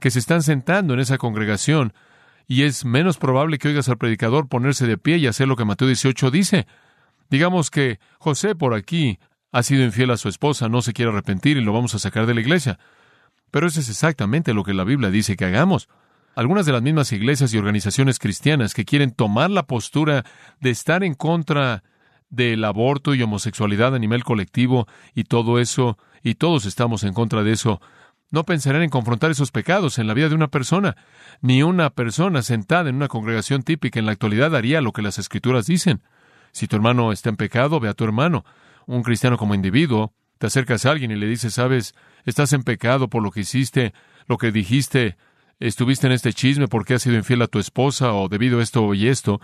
que 0.00 0.10
se 0.10 0.18
están 0.18 0.42
sentando 0.42 0.94
en 0.94 1.00
esa 1.00 1.18
congregación, 1.18 1.92
y 2.46 2.62
es 2.62 2.84
menos 2.84 3.16
probable 3.16 3.58
que 3.58 3.68
oigas 3.68 3.88
al 3.88 3.98
predicador 3.98 4.48
ponerse 4.48 4.86
de 4.86 4.98
pie 4.98 5.16
y 5.16 5.26
hacer 5.26 5.48
lo 5.48 5.56
que 5.56 5.64
Mateo 5.64 5.88
18 5.88 6.30
dice. 6.30 6.66
Digamos 7.30 7.70
que 7.70 7.98
José 8.18 8.54
por 8.54 8.74
aquí 8.74 9.18
ha 9.50 9.62
sido 9.62 9.82
infiel 9.82 10.10
a 10.10 10.16
su 10.16 10.28
esposa, 10.28 10.68
no 10.68 10.82
se 10.82 10.92
quiere 10.92 11.10
arrepentir 11.10 11.56
y 11.56 11.64
lo 11.64 11.72
vamos 11.72 11.94
a 11.94 11.98
sacar 11.98 12.26
de 12.26 12.34
la 12.34 12.40
iglesia. 12.40 12.78
Pero 13.50 13.66
eso 13.66 13.80
es 13.80 13.88
exactamente 13.88 14.52
lo 14.52 14.64
que 14.64 14.74
la 14.74 14.84
Biblia 14.84 15.10
dice 15.10 15.36
que 15.36 15.44
hagamos. 15.44 15.88
Algunas 16.34 16.66
de 16.66 16.72
las 16.72 16.82
mismas 16.82 17.12
iglesias 17.12 17.54
y 17.54 17.58
organizaciones 17.58 18.18
cristianas 18.18 18.74
que 18.74 18.84
quieren 18.84 19.12
tomar 19.12 19.50
la 19.50 19.66
postura 19.66 20.24
de 20.60 20.70
estar 20.70 21.04
en 21.04 21.14
contra 21.14 21.84
del 22.28 22.64
aborto 22.64 23.14
y 23.14 23.22
homosexualidad 23.22 23.94
a 23.94 23.98
nivel 23.98 24.24
colectivo 24.24 24.88
y 25.14 25.24
todo 25.24 25.60
eso, 25.60 25.96
y 26.22 26.34
todos 26.34 26.66
estamos 26.66 27.04
en 27.04 27.14
contra 27.14 27.44
de 27.44 27.52
eso, 27.52 27.80
no 28.30 28.44
pensarán 28.44 28.82
en 28.82 28.90
confrontar 28.90 29.30
esos 29.30 29.52
pecados 29.52 29.98
en 29.98 30.08
la 30.08 30.14
vida 30.14 30.28
de 30.28 30.34
una 30.34 30.48
persona. 30.48 30.96
Ni 31.40 31.62
una 31.62 31.90
persona 31.90 32.42
sentada 32.42 32.90
en 32.90 32.96
una 32.96 33.06
congregación 33.06 33.62
típica 33.62 34.00
en 34.00 34.06
la 34.06 34.12
actualidad 34.12 34.56
haría 34.56 34.80
lo 34.80 34.92
que 34.92 35.02
las 35.02 35.18
escrituras 35.18 35.66
dicen. 35.66 36.02
Si 36.50 36.66
tu 36.66 36.74
hermano 36.74 37.12
está 37.12 37.28
en 37.28 37.36
pecado, 37.36 37.78
ve 37.78 37.88
a 37.88 37.94
tu 37.94 38.02
hermano. 38.02 38.44
Un 38.86 39.04
cristiano 39.04 39.38
como 39.38 39.54
individuo, 39.54 40.12
te 40.38 40.48
acercas 40.48 40.84
a 40.84 40.90
alguien 40.90 41.12
y 41.12 41.16
le 41.16 41.28
dices, 41.28 41.54
sabes, 41.54 41.94
estás 42.24 42.52
en 42.52 42.64
pecado 42.64 43.08
por 43.08 43.22
lo 43.22 43.30
que 43.30 43.40
hiciste, 43.40 43.94
lo 44.26 44.36
que 44.36 44.50
dijiste, 44.50 45.16
estuviste 45.60 46.06
en 46.06 46.12
este 46.12 46.32
chisme 46.32 46.68
porque 46.68 46.94
has 46.94 47.02
sido 47.02 47.16
infiel 47.16 47.42
a 47.42 47.46
tu 47.46 47.58
esposa 47.58 48.12
o 48.12 48.28
debido 48.28 48.60
a 48.60 48.62
esto 48.62 48.94
y 48.94 49.08
esto, 49.08 49.40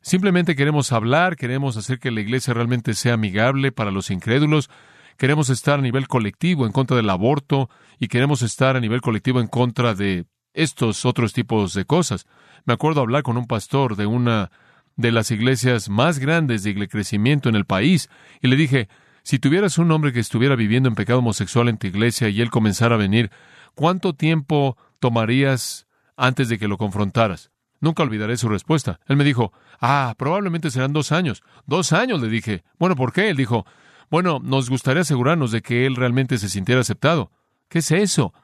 Simplemente 0.00 0.56
queremos 0.56 0.92
hablar, 0.92 1.36
queremos 1.36 1.76
hacer 1.76 1.98
que 1.98 2.10
la 2.10 2.20
iglesia 2.20 2.54
realmente 2.54 2.94
sea 2.94 3.14
amigable 3.14 3.72
para 3.72 3.90
los 3.90 4.10
incrédulos, 4.10 4.70
queremos 5.16 5.50
estar 5.50 5.78
a 5.78 5.82
nivel 5.82 6.06
colectivo 6.06 6.66
en 6.66 6.72
contra 6.72 6.96
del 6.96 7.10
aborto 7.10 7.68
y 7.98 8.08
queremos 8.08 8.42
estar 8.42 8.76
a 8.76 8.80
nivel 8.80 9.00
colectivo 9.00 9.40
en 9.40 9.48
contra 9.48 9.94
de 9.94 10.26
estos 10.54 11.04
otros 11.04 11.32
tipos 11.32 11.74
de 11.74 11.84
cosas. 11.84 12.26
Me 12.64 12.74
acuerdo 12.74 13.00
hablar 13.00 13.22
con 13.22 13.36
un 13.36 13.46
pastor 13.46 13.96
de 13.96 14.06
una 14.06 14.50
de 14.96 15.12
las 15.12 15.30
iglesias 15.30 15.88
más 15.88 16.18
grandes 16.18 16.62
de 16.62 16.88
crecimiento 16.88 17.48
en 17.48 17.54
el 17.54 17.64
país 17.64 18.08
y 18.40 18.48
le 18.48 18.56
dije, 18.56 18.88
si 19.22 19.38
tuvieras 19.38 19.78
un 19.78 19.90
hombre 19.90 20.12
que 20.12 20.20
estuviera 20.20 20.56
viviendo 20.56 20.88
en 20.88 20.94
pecado 20.94 21.18
homosexual 21.18 21.68
en 21.68 21.78
tu 21.78 21.86
iglesia 21.86 22.28
y 22.28 22.40
él 22.40 22.50
comenzara 22.50 22.94
a 22.94 22.98
venir, 22.98 23.30
¿cuánto 23.78 24.12
tiempo 24.12 24.76
tomarías 24.98 25.86
antes 26.16 26.48
de 26.48 26.58
que 26.58 26.66
lo 26.66 26.78
confrontaras? 26.78 27.52
Nunca 27.78 28.02
olvidaré 28.02 28.36
su 28.36 28.48
respuesta. 28.48 28.98
Él 29.06 29.16
me 29.16 29.22
dijo, 29.22 29.52
ah, 29.80 30.16
probablemente 30.18 30.72
serán 30.72 30.92
dos 30.92 31.12
años. 31.12 31.44
Dos 31.64 31.92
años, 31.92 32.20
le 32.20 32.26
dije. 32.26 32.64
Bueno, 32.80 32.96
¿por 32.96 33.12
qué? 33.12 33.30
Él 33.30 33.36
dijo, 33.36 33.64
bueno, 34.10 34.40
nos 34.42 34.68
gustaría 34.68 35.02
asegurarnos 35.02 35.52
de 35.52 35.62
que 35.62 35.86
él 35.86 35.94
realmente 35.94 36.38
se 36.38 36.48
sintiera 36.48 36.80
aceptado. 36.80 37.30
¿Qué 37.68 37.78
es 37.78 37.92
eso? 37.92 38.34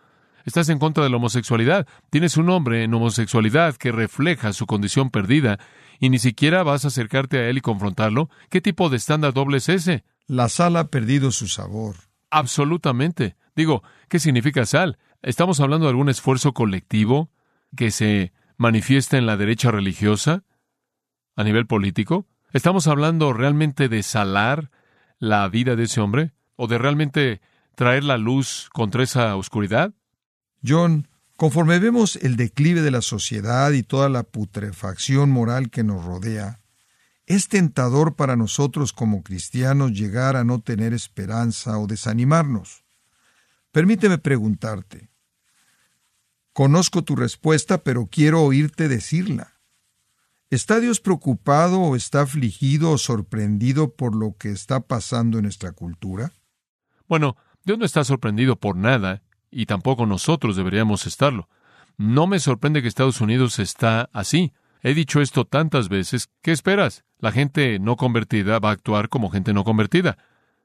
Estás 0.44 0.68
en 0.68 0.78
contra 0.78 1.02
de 1.02 1.10
la 1.10 1.16
homosexualidad. 1.16 1.88
Tienes 2.10 2.36
un 2.36 2.48
hombre 2.48 2.84
en 2.84 2.94
homosexualidad 2.94 3.74
que 3.74 3.90
refleja 3.90 4.52
su 4.52 4.66
condición 4.66 5.10
perdida 5.10 5.58
y 5.98 6.10
ni 6.10 6.20
siquiera 6.20 6.62
vas 6.62 6.84
a 6.84 6.88
acercarte 6.88 7.38
a 7.38 7.48
él 7.48 7.58
y 7.58 7.60
confrontarlo. 7.60 8.30
¿Qué 8.50 8.60
tipo 8.60 8.88
de 8.88 8.98
estándar 8.98 9.32
doble 9.32 9.56
es 9.56 9.68
ese? 9.68 10.04
La 10.28 10.48
sal 10.48 10.76
ha 10.76 10.86
perdido 10.90 11.32
su 11.32 11.48
sabor. 11.48 11.96
Absolutamente. 12.30 13.34
Digo, 13.56 13.82
¿qué 14.08 14.20
significa 14.20 14.64
sal? 14.64 14.96
¿Estamos 15.24 15.58
hablando 15.60 15.86
de 15.86 15.90
algún 15.90 16.10
esfuerzo 16.10 16.52
colectivo 16.52 17.30
que 17.74 17.90
se 17.90 18.34
manifiesta 18.58 19.16
en 19.16 19.24
la 19.24 19.38
derecha 19.38 19.70
religiosa 19.70 20.44
a 21.34 21.44
nivel 21.44 21.66
político? 21.66 22.26
¿Estamos 22.52 22.88
hablando 22.88 23.32
realmente 23.32 23.88
de 23.88 24.02
salar 24.02 24.70
la 25.18 25.48
vida 25.48 25.76
de 25.76 25.84
ese 25.84 26.02
hombre? 26.02 26.34
¿O 26.56 26.66
de 26.66 26.76
realmente 26.76 27.40
traer 27.74 28.04
la 28.04 28.18
luz 28.18 28.68
contra 28.74 29.02
esa 29.02 29.34
oscuridad? 29.36 29.94
John, 30.62 31.08
conforme 31.38 31.78
vemos 31.78 32.16
el 32.16 32.36
declive 32.36 32.82
de 32.82 32.90
la 32.90 33.00
sociedad 33.00 33.72
y 33.72 33.82
toda 33.82 34.10
la 34.10 34.24
putrefacción 34.24 35.30
moral 35.30 35.70
que 35.70 35.84
nos 35.84 36.04
rodea, 36.04 36.60
es 37.24 37.48
tentador 37.48 38.14
para 38.14 38.36
nosotros 38.36 38.92
como 38.92 39.22
cristianos 39.22 39.92
llegar 39.92 40.36
a 40.36 40.44
no 40.44 40.60
tener 40.60 40.92
esperanza 40.92 41.78
o 41.78 41.86
desanimarnos. 41.86 42.84
Permíteme 43.72 44.18
preguntarte, 44.18 45.13
Conozco 46.54 47.02
tu 47.02 47.16
respuesta, 47.16 47.82
pero 47.82 48.06
quiero 48.06 48.42
oírte 48.42 48.86
decirla. 48.88 49.54
¿Está 50.50 50.78
Dios 50.78 51.00
preocupado 51.00 51.80
o 51.80 51.96
está 51.96 52.20
afligido 52.22 52.92
o 52.92 52.98
sorprendido 52.98 53.96
por 53.96 54.14
lo 54.14 54.36
que 54.38 54.52
está 54.52 54.78
pasando 54.78 55.38
en 55.38 55.42
nuestra 55.42 55.72
cultura? 55.72 56.32
Bueno, 57.08 57.36
Dios 57.64 57.76
no 57.76 57.84
está 57.84 58.04
sorprendido 58.04 58.54
por 58.54 58.76
nada, 58.76 59.24
y 59.50 59.66
tampoco 59.66 60.06
nosotros 60.06 60.54
deberíamos 60.54 61.06
estarlo. 61.06 61.48
No 61.96 62.28
me 62.28 62.38
sorprende 62.38 62.82
que 62.82 62.88
Estados 62.88 63.20
Unidos 63.20 63.58
está 63.58 64.08
así. 64.12 64.52
He 64.80 64.94
dicho 64.94 65.20
esto 65.20 65.46
tantas 65.46 65.88
veces. 65.88 66.28
¿Qué 66.40 66.52
esperas? 66.52 67.04
La 67.18 67.32
gente 67.32 67.80
no 67.80 67.96
convertida 67.96 68.60
va 68.60 68.68
a 68.68 68.72
actuar 68.74 69.08
como 69.08 69.28
gente 69.28 69.52
no 69.52 69.64
convertida. 69.64 70.18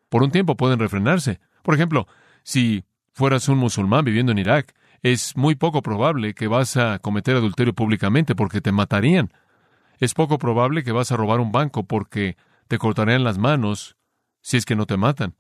Por 0.10 0.21
un 0.21 0.30
tiempo 0.30 0.56
pueden 0.56 0.78
refrenarse. 0.78 1.39
Por 1.63 1.73
ejemplo, 1.73 2.08
si 2.43 2.84
fueras 3.12 3.49
un 3.49 3.58
musulmán 3.58 4.06
viviendo 4.06 4.32
en 4.32 4.38
Irak, 4.38 4.75
es 5.01 5.35
muy 5.35 5.55
poco 5.55 5.81
probable 5.81 6.33
que 6.33 6.47
vas 6.47 6.77
a 6.77 6.99
cometer 6.99 7.35
adulterio 7.35 7.73
públicamente 7.73 8.35
porque 8.35 8.62
te 8.62 8.71
matarían. 8.71 9.31
Es 9.99 10.13
poco 10.13 10.38
probable 10.38 10.83
que 10.83 10.91
vas 10.91 11.12
a 11.12 11.17
robar 11.17 11.39
un 11.39 11.51
banco 11.51 11.83
porque 11.83 12.38
te 12.67 12.77
cortarían 12.77 13.23
las 13.23 13.38
manos 13.38 13.97
si 14.41 14.57
es 14.57 14.65
que 14.65 14.75
no 14.75 14.85
te 14.85 14.97
matan. 14.97 15.35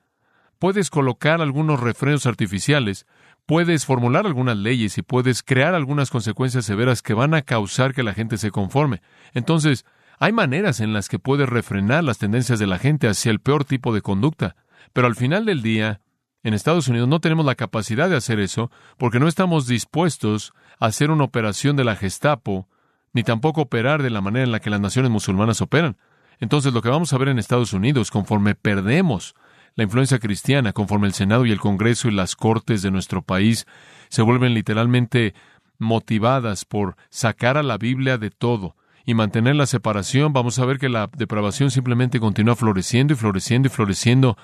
Puedes 0.59 0.89
colocar 0.89 1.41
algunos 1.41 1.79
refrenos 1.79 2.25
artificiales, 2.25 3.05
puedes 3.45 3.85
formular 3.85 4.25
algunas 4.25 4.57
leyes 4.57 4.97
y 4.97 5.01
puedes 5.01 5.41
crear 5.41 5.73
algunas 5.73 6.09
consecuencias 6.09 6.65
severas 6.65 7.01
que 7.01 7.13
van 7.13 7.33
a 7.33 7.41
causar 7.41 7.93
que 7.93 8.03
la 8.03 8.13
gente 8.13 8.37
se 8.37 8.51
conforme. 8.51 9.01
Entonces, 9.33 9.85
hay 10.19 10.33
maneras 10.33 10.81
en 10.81 10.91
las 10.91 11.07
que 11.07 11.17
puedes 11.17 11.47
refrenar 11.47 12.03
las 12.03 12.17
tendencias 12.17 12.59
de 12.59 12.67
la 12.67 12.77
gente 12.77 13.07
hacia 13.07 13.31
el 13.31 13.39
peor 13.39 13.63
tipo 13.63 13.93
de 13.93 14.01
conducta, 14.01 14.57
pero 14.91 15.07
al 15.07 15.15
final 15.15 15.45
del 15.45 15.61
día, 15.61 16.01
en 16.43 16.53
Estados 16.53 16.87
Unidos 16.87 17.07
no 17.07 17.19
tenemos 17.19 17.45
la 17.45 17.55
capacidad 17.55 18.09
de 18.09 18.15
hacer 18.15 18.39
eso 18.39 18.71
porque 18.97 19.19
no 19.19 19.27
estamos 19.27 19.67
dispuestos 19.67 20.53
a 20.79 20.87
hacer 20.87 21.11
una 21.11 21.25
operación 21.25 21.75
de 21.75 21.83
la 21.83 21.95
Gestapo, 21.95 22.67
ni 23.13 23.23
tampoco 23.23 23.61
operar 23.61 24.03
de 24.03 24.09
la 24.09 24.21
manera 24.21 24.45
en 24.45 24.51
la 24.51 24.59
que 24.59 24.69
las 24.69 24.79
naciones 24.79 25.11
musulmanas 25.11 25.61
operan. 25.61 25.97
Entonces 26.39 26.73
lo 26.73 26.81
que 26.81 26.89
vamos 26.89 27.11
a 27.11 27.17
ver 27.17 27.29
en 27.29 27.39
Estados 27.39 27.73
Unidos, 27.73 28.11
conforme 28.11 28.55
perdemos 28.55 29.35
la 29.75 29.83
influencia 29.83 30.19
cristiana, 30.19 30.73
conforme 30.73 31.07
el 31.07 31.13
Senado 31.13 31.45
y 31.45 31.51
el 31.51 31.59
Congreso 31.59 32.07
y 32.07 32.11
las 32.11 32.35
Cortes 32.35 32.81
de 32.81 32.91
nuestro 32.91 33.21
país 33.21 33.65
se 34.09 34.21
vuelven 34.21 34.53
literalmente 34.53 35.33
motivadas 35.77 36.65
por 36.65 36.95
sacar 37.09 37.57
a 37.57 37.63
la 37.63 37.77
Biblia 37.77 38.17
de 38.17 38.31
todo 38.31 38.75
y 39.05 39.13
mantener 39.13 39.55
la 39.55 39.65
separación, 39.65 40.33
vamos 40.33 40.59
a 40.59 40.65
ver 40.65 40.77
que 40.77 40.89
la 40.89 41.09
depravación 41.15 41.71
simplemente 41.71 42.19
continúa 42.19 42.55
floreciendo 42.55 43.13
y 43.13 43.17
floreciendo 43.17 43.67
y 43.67 43.71
floreciendo 43.71 44.37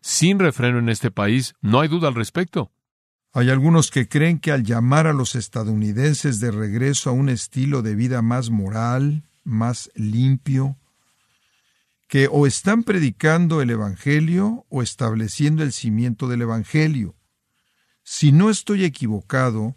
sin 0.00 0.38
refreno 0.38 0.78
en 0.78 0.88
este 0.88 1.10
país, 1.10 1.54
no 1.60 1.80
hay 1.80 1.88
duda 1.88 2.08
al 2.08 2.14
respecto. 2.14 2.72
Hay 3.32 3.48
algunos 3.48 3.90
que 3.90 4.08
creen 4.08 4.40
que 4.40 4.50
al 4.50 4.64
llamar 4.64 5.06
a 5.06 5.12
los 5.12 5.36
estadounidenses 5.36 6.40
de 6.40 6.50
regreso 6.50 7.10
a 7.10 7.12
un 7.12 7.28
estilo 7.28 7.82
de 7.82 7.94
vida 7.94 8.22
más 8.22 8.50
moral, 8.50 9.22
más 9.44 9.90
limpio, 9.94 10.76
que 12.08 12.28
o 12.30 12.46
están 12.46 12.82
predicando 12.82 13.62
el 13.62 13.70
Evangelio 13.70 14.66
o 14.68 14.82
estableciendo 14.82 15.62
el 15.62 15.72
cimiento 15.72 16.26
del 16.26 16.42
Evangelio. 16.42 17.14
Si 18.02 18.32
no 18.32 18.50
estoy 18.50 18.84
equivocado, 18.84 19.76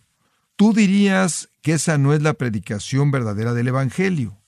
tú 0.56 0.74
dirías 0.74 1.50
que 1.62 1.74
esa 1.74 2.00
no 2.00 2.12
es 2.12 2.24
la 2.24 2.34
predicación 2.34 3.12
verdadera 3.12 3.54
del 3.54 3.68
Evangelio. 3.68 4.40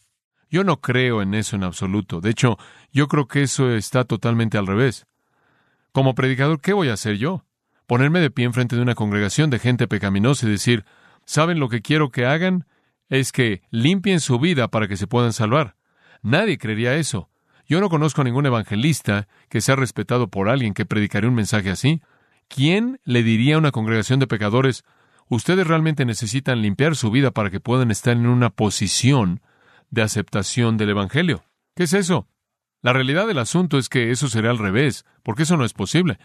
Yo 0.50 0.64
no 0.64 0.82
creo 0.82 1.22
en 1.22 1.36
eso 1.36 1.56
en 1.56 1.64
absoluto. 1.64 2.22
De 2.22 2.32
hecho, 2.32 2.58
yo 2.92 3.08
creo 3.08 3.28
que 3.28 3.44
eso 3.44 3.70
está 3.70 4.04
totalmente 4.04 4.58
al 4.58 4.66
revés. 4.66 5.06
Como 5.96 6.14
predicador, 6.14 6.60
¿qué 6.60 6.74
voy 6.74 6.90
a 6.90 6.94
hacer 6.96 7.16
yo? 7.16 7.46
Ponerme 7.88 8.20
de 8.20 8.30
pie 8.30 8.44
en 8.44 8.52
frente 8.52 8.76
de 8.76 8.82
una 8.82 8.96
congregación 8.96 9.50
de 9.50 9.60
gente 9.60 9.88
pecaminosa 9.88 10.46
y 10.46 10.50
decir, 10.50 10.84
¿saben 11.24 11.58
lo 11.58 11.70
que 11.70 11.82
quiero 11.82 12.10
que 12.10 12.26
hagan? 12.26 12.68
Es 13.08 13.32
que 13.32 13.62
limpien 13.72 14.20
su 14.20 14.38
vida 14.38 14.68
para 14.68 14.90
que 14.90 14.98
se 14.98 15.08
puedan 15.08 15.32
salvar. 15.32 15.78
Nadie 16.22 16.58
creería 16.58 16.96
eso. 16.96 17.30
Yo 17.66 17.80
no 17.80 17.88
conozco 17.88 18.20
a 18.20 18.24
ningún 18.26 18.46
evangelista 18.46 19.30
que 19.48 19.62
sea 19.62 19.78
respetado 19.78 20.28
por 20.28 20.50
alguien 20.50 20.74
que 20.74 20.86
predicaría 20.86 21.30
un 21.30 21.36
mensaje 21.36 21.70
así. 21.70 22.02
¿Quién 22.50 23.00
le 23.06 23.24
diría 23.24 23.56
a 23.56 23.60
una 23.60 23.72
congregación 23.72 24.20
de 24.20 24.28
pecadores, 24.28 24.84
ustedes 25.30 25.66
realmente 25.66 26.04
necesitan 26.04 26.62
limpiar 26.62 26.98
su 26.98 27.10
vida 27.10 27.32
para 27.32 27.50
que 27.50 27.62
puedan 27.62 27.90
estar 27.90 28.18
en 28.18 28.28
una 28.28 28.50
posición 28.50 29.40
de 29.92 30.02
aceptación 30.02 30.76
del 30.76 30.90
Evangelio? 30.90 31.46
¿Qué 31.74 31.84
es 31.84 31.94
eso? 31.94 32.28
La 32.86 32.94
realidad 32.94 33.26
del 33.26 33.40
asunto 33.40 33.80
es 33.80 33.90
que 33.90 34.12
eso 34.12 34.28
será 34.28 34.52
al 34.52 34.60
revés, 34.60 35.06
porque 35.24 35.42
eso 35.42 35.58
no 35.58 35.66
es 35.66 35.74
posible. 35.74 36.20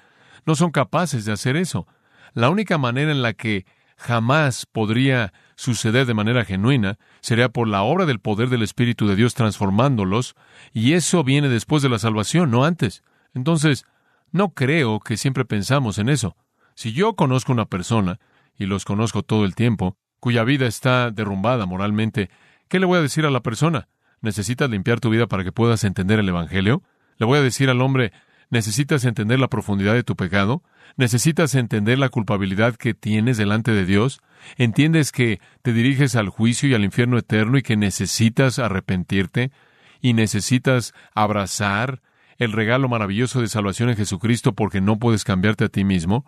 No 0.44 0.54
son 0.54 0.72
capaces 0.72 1.24
de 1.24 1.32
hacer 1.32 1.56
eso. 1.56 1.86
La 2.34 2.50
única 2.50 2.76
manera 2.76 3.10
en 3.12 3.22
la 3.22 3.32
que 3.32 3.64
jamás 3.96 4.66
podría 4.66 5.32
suceder 5.56 6.04
de 6.04 6.12
manera 6.12 6.44
genuina 6.44 6.98
sería 7.22 7.48
por 7.48 7.66
la 7.66 7.80
obra 7.80 8.04
del 8.04 8.20
poder 8.20 8.50
del 8.50 8.60
Espíritu 8.60 9.08
de 9.08 9.16
Dios 9.16 9.32
transformándolos, 9.32 10.34
y 10.70 10.92
eso 10.92 11.24
viene 11.24 11.48
después 11.48 11.82
de 11.82 11.88
la 11.88 11.98
salvación, 11.98 12.50
no 12.50 12.66
antes. 12.66 13.02
Entonces, 13.32 13.86
no 14.30 14.50
creo 14.50 15.00
que 15.00 15.16
siempre 15.16 15.46
pensamos 15.46 15.96
en 15.96 16.10
eso. 16.10 16.36
Si 16.74 16.92
yo 16.92 17.14
conozco 17.14 17.52
una 17.52 17.64
persona, 17.64 18.20
y 18.54 18.66
los 18.66 18.84
conozco 18.84 19.22
todo 19.22 19.46
el 19.46 19.54
tiempo, 19.54 19.96
cuya 20.18 20.44
vida 20.44 20.66
está 20.66 21.10
derrumbada 21.10 21.64
moralmente, 21.64 22.28
¿qué 22.68 22.78
le 22.78 22.84
voy 22.84 22.98
a 22.98 23.02
decir 23.02 23.24
a 23.24 23.30
la 23.30 23.40
persona? 23.40 23.88
¿Necesitas 24.20 24.68
limpiar 24.68 25.00
tu 25.00 25.10
vida 25.10 25.26
para 25.26 25.44
que 25.44 25.52
puedas 25.52 25.84
entender 25.84 26.18
el 26.18 26.28
Evangelio? 26.28 26.82
Le 27.18 27.26
voy 27.26 27.38
a 27.38 27.42
decir 27.42 27.70
al 27.70 27.80
hombre, 27.80 28.12
¿necesitas 28.50 29.04
entender 29.04 29.38
la 29.38 29.48
profundidad 29.48 29.94
de 29.94 30.02
tu 30.02 30.16
pecado? 30.16 30.62
¿Necesitas 30.96 31.54
entender 31.54 31.98
la 31.98 32.08
culpabilidad 32.08 32.76
que 32.76 32.94
tienes 32.94 33.38
delante 33.38 33.72
de 33.72 33.86
Dios? 33.86 34.20
¿Entiendes 34.56 35.12
que 35.12 35.40
te 35.62 35.72
diriges 35.72 36.16
al 36.16 36.28
juicio 36.28 36.68
y 36.68 36.74
al 36.74 36.84
infierno 36.84 37.18
eterno 37.18 37.58
y 37.58 37.62
que 37.62 37.76
necesitas 37.76 38.58
arrepentirte? 38.58 39.52
¿Y 40.00 40.12
necesitas 40.12 40.92
abrazar 41.14 42.02
el 42.38 42.52
regalo 42.52 42.88
maravilloso 42.88 43.40
de 43.40 43.48
salvación 43.48 43.90
en 43.90 43.96
Jesucristo 43.96 44.54
porque 44.54 44.80
no 44.80 44.98
puedes 44.98 45.24
cambiarte 45.24 45.64
a 45.64 45.68
ti 45.68 45.84
mismo? 45.84 46.24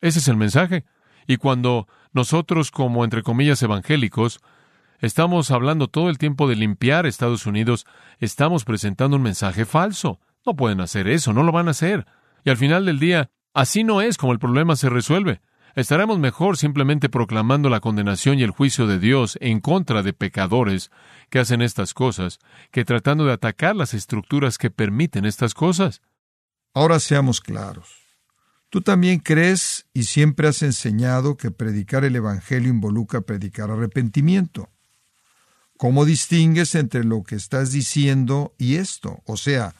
Ese 0.00 0.20
es 0.20 0.28
el 0.28 0.36
mensaje. 0.36 0.84
Y 1.26 1.36
cuando 1.36 1.88
nosotros, 2.12 2.70
como 2.70 3.04
entre 3.04 3.22
comillas 3.22 3.62
evangélicos, 3.62 4.40
Estamos 5.00 5.50
hablando 5.52 5.88
todo 5.88 6.10
el 6.10 6.18
tiempo 6.18 6.48
de 6.48 6.56
limpiar 6.56 7.06
Estados 7.06 7.46
Unidos. 7.46 7.86
Estamos 8.18 8.64
presentando 8.64 9.16
un 9.16 9.22
mensaje 9.22 9.64
falso. 9.64 10.20
No 10.44 10.56
pueden 10.56 10.80
hacer 10.80 11.06
eso, 11.06 11.32
no 11.32 11.44
lo 11.44 11.52
van 11.52 11.68
a 11.68 11.72
hacer. 11.72 12.06
Y 12.44 12.50
al 12.50 12.56
final 12.56 12.84
del 12.84 12.98
día, 12.98 13.30
así 13.54 13.84
no 13.84 14.00
es 14.00 14.16
como 14.16 14.32
el 14.32 14.38
problema 14.38 14.74
se 14.74 14.88
resuelve. 14.88 15.40
Estaremos 15.76 16.18
mejor 16.18 16.56
simplemente 16.56 17.08
proclamando 17.08 17.68
la 17.68 17.78
condenación 17.78 18.40
y 18.40 18.42
el 18.42 18.50
juicio 18.50 18.88
de 18.88 18.98
Dios 18.98 19.38
en 19.40 19.60
contra 19.60 20.02
de 20.02 20.12
pecadores 20.12 20.90
que 21.30 21.38
hacen 21.38 21.62
estas 21.62 21.94
cosas, 21.94 22.40
que 22.72 22.84
tratando 22.84 23.24
de 23.24 23.32
atacar 23.32 23.76
las 23.76 23.94
estructuras 23.94 24.58
que 24.58 24.70
permiten 24.70 25.24
estas 25.24 25.54
cosas. 25.54 26.02
Ahora 26.74 26.98
seamos 26.98 27.40
claros. 27.40 27.94
Tú 28.70 28.80
también 28.80 29.20
crees 29.20 29.86
y 29.94 30.02
siempre 30.04 30.48
has 30.48 30.62
enseñado 30.62 31.36
que 31.36 31.52
predicar 31.52 32.04
el 32.04 32.16
Evangelio 32.16 32.70
involucra 32.70 33.20
predicar 33.20 33.70
arrepentimiento. 33.70 34.70
¿Cómo 35.78 36.04
distingues 36.04 36.74
entre 36.74 37.04
lo 37.04 37.22
que 37.22 37.36
estás 37.36 37.70
diciendo 37.70 38.52
y 38.58 38.74
esto? 38.74 39.22
O 39.26 39.36
sea, 39.36 39.76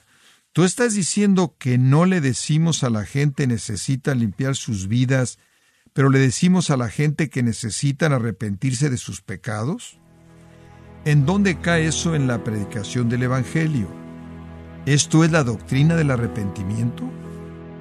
tú 0.53 0.63
estás 0.63 0.95
diciendo 0.95 1.57
que 1.59 1.77
no 1.77 2.07
le 2.07 2.21
decimos 2.21 2.85
a 2.85 2.91
la 2.91 3.05
gente 3.05 3.49
necesita 3.49 4.15
limpiar 4.15 4.55
sus 4.55 4.87
vidas, 4.87 5.41
pero 5.93 6.09
le 6.09 6.21
decimos 6.21 6.71
a 6.71 6.77
la 6.77 6.89
gente 6.89 7.31
que 7.31 7.43
necesitan 7.43 8.13
arrepentirse 8.13 8.91
de 8.91 8.97
sus 8.97 9.23
pecados. 9.23 9.99
¿En 11.05 11.27
dónde 11.27 11.59
cae 11.59 11.89
eso 11.89 12.15
en 12.15 12.29
la 12.29 12.45
predicación 12.45 13.09
del 13.09 13.25
Evangelio? 13.25 13.89
¿Esto 14.87 15.25
es 15.25 15.33
la 15.33 15.43
doctrina 15.43 15.97
del 15.97 16.13
arrepentimiento? 16.13 17.11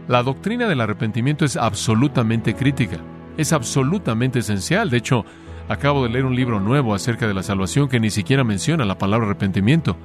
La 0.08 0.24
doctrina 0.24 0.68
del 0.68 0.82
arrepentimiento 0.82 1.46
es 1.46 1.56
absolutamente 1.56 2.56
crítica, 2.56 3.00
es 3.38 3.54
absolutamente 3.54 4.40
esencial. 4.40 4.90
De 4.90 4.98
hecho, 4.98 5.24
acabo 5.68 6.04
de 6.04 6.10
leer 6.10 6.26
un 6.26 6.36
libro 6.36 6.60
nuevo 6.60 6.94
acerca 6.94 7.28
de 7.28 7.34
la 7.34 7.44
salvación 7.44 7.90
que 7.90 8.00
ni 8.00 8.10
siquiera 8.10 8.44
menciona 8.44 8.86
la 8.86 8.98
palabra 8.98 9.28
arrepentimiento. 9.28 9.98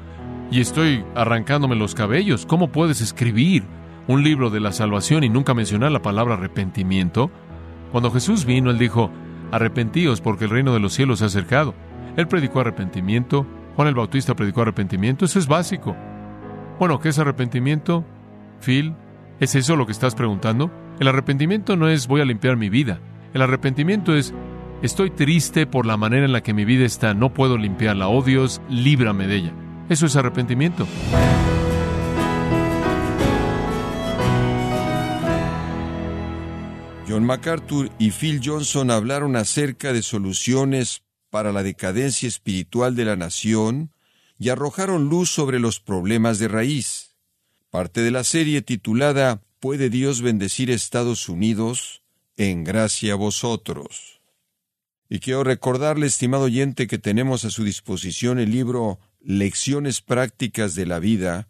Y 0.51 0.61
estoy 0.61 1.05
arrancándome 1.15 1.77
los 1.77 1.95
cabellos. 1.95 2.47
¿Cómo 2.47 2.69
puedes 2.69 3.01
escribir 3.01 3.65
un 4.07 4.23
libro 4.23 4.51
de 4.51 4.61
la 4.61 4.73
salvación 4.73 5.25
y 5.25 5.29
nunca 5.29 5.55
mencionar 5.55 5.93
la 5.93 6.03
palabra 6.03 6.35
arrepentimiento? 6.35 7.31
Cuando 7.91 8.11
Jesús 8.11 8.45
vino, 8.45 8.71
Él 8.71 8.79
dijo, 8.79 9.11
arrepentíos 9.51 10.21
porque 10.21 10.45
el 10.45 10.51
reino 10.51 10.75
de 10.75 10.81
los 10.81 10.93
cielos 10.93 11.21
se 11.21 11.25
ha 11.25 11.29
acercado. 11.29 11.75
Él 12.17 12.29
predicó 12.29 12.61
arrepentimiento, 12.61 13.47
Juan 13.77 13.89
el 13.89 13.95
Bautista 13.95 14.35
predicó 14.35 14.63
arrepentimiento, 14.63 15.25
eso 15.25 15.39
es 15.39 15.47
básico. 15.47 15.97
Bueno, 16.79 16.99
¿qué 17.01 17.09
es 17.09 17.19
arrepentimiento? 17.19 18.05
Phil, 18.61 18.95
¿Es 19.43 19.57
eso 19.57 19.75
lo 19.75 19.87
que 19.87 19.93
estás 19.93 20.15
preguntando? 20.15 20.71
El 21.01 21.09
arrepentimiento 21.09 21.75
no 21.75 21.89
es 21.89 22.07
voy 22.07 22.21
a 22.21 22.25
limpiar 22.25 22.57
mi 22.57 22.69
vida. 22.69 23.01
El 23.35 23.43
arrepentimiento 23.43 24.15
es 24.15 24.33
estoy 24.83 25.11
triste 25.11 25.67
por 25.67 25.87
la 25.87 25.97
manera 25.97 26.25
en 26.25 26.33
la 26.33 26.43
que 26.43 26.55
mi 26.55 26.65
vida 26.65 26.85
está, 26.85 27.15
no 27.15 27.33
puedo 27.33 27.57
limpiarla. 27.57 28.09
Oh 28.09 28.23
Dios, 28.23 28.61
líbrame 28.69 29.27
de 29.27 29.37
ella. 29.37 29.55
Eso 29.89 30.07
es 30.07 30.17
arrepentimiento. 30.17 30.87
John 37.09 37.25
MacArthur 37.25 37.91
y 37.99 38.11
Phil 38.11 38.41
Johnson 38.43 38.91
hablaron 38.91 39.37
acerca 39.37 39.93
de 39.93 40.03
soluciones 40.03 41.03
para 41.31 41.53
la 41.53 41.63
decadencia 41.63 42.29
espiritual 42.29 42.97
de 42.97 43.05
la 43.05 43.17
nación 43.17 43.93
y 44.39 44.49
arrojaron 44.49 45.09
luz 45.09 45.31
sobre 45.31 45.61
los 45.61 45.81
problemas 45.81 46.39
de 46.39 46.49
raíz 46.49 47.13
parte 47.73 48.03
de 48.03 48.11
la 48.11 48.23
serie 48.23 48.61
titulada 48.61 49.43
¿Puede 49.59 49.89
Dios 49.89 50.21
bendecir 50.21 50.71
Estados 50.71 51.31
Unidos? 51.31 52.03
En 52.37 52.65
gracia 52.65 53.15
a 53.15 53.17
vosotros. 53.17 54.22
Y 55.15 55.21
quiero 55.21 55.45
recordarle, 55.45 56.07
estimado 56.07 56.45
oyente, 56.45 56.87
que 56.87 56.97
tenemos 56.97 57.45
a 57.45 57.51
su 57.51 57.65
disposición 57.65 58.39
el 58.39 58.51
libro 58.51 58.99
Lecciones 59.21 60.01
Prácticas 60.01 60.75
de 60.75 60.87
la 60.87 61.01
Vida, 61.01 61.49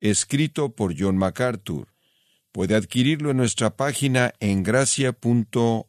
escrito 0.00 0.74
por 0.74 0.92
John 0.98 1.16
MacArthur. 1.16 1.86
Puede 2.50 2.74
adquirirlo 2.74 3.30
en 3.30 3.36
nuestra 3.36 3.76
página 3.76 4.34
en 4.40 4.64
gracia.org 4.64 5.86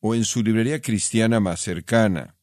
o 0.00 0.14
en 0.14 0.24
su 0.24 0.42
librería 0.42 0.80
cristiana 0.80 1.38
más 1.38 1.60
cercana. 1.60 2.34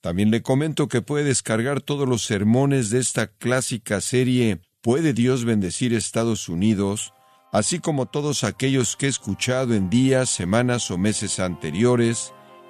También 0.00 0.32
le 0.32 0.42
comento 0.42 0.88
que 0.88 1.00
puede 1.00 1.22
descargar 1.22 1.80
todos 1.80 2.08
los 2.08 2.22
sermones 2.24 2.90
de 2.90 2.98
esta 2.98 3.28
clásica 3.28 4.00
serie 4.00 4.62
¿Puede 4.80 5.12
Dios 5.12 5.44
bendecir 5.44 5.94
Estados 5.94 6.48
Unidos, 6.48 7.14
así 7.52 7.78
como 7.78 8.06
todos 8.06 8.42
aquellos 8.42 8.96
que 8.96 9.06
he 9.06 9.10
escuchado 9.10 9.74
en 9.74 9.90
días, 9.90 10.28
semanas 10.28 10.90
o 10.90 10.98
meses 10.98 11.38
anteriores, 11.38 12.32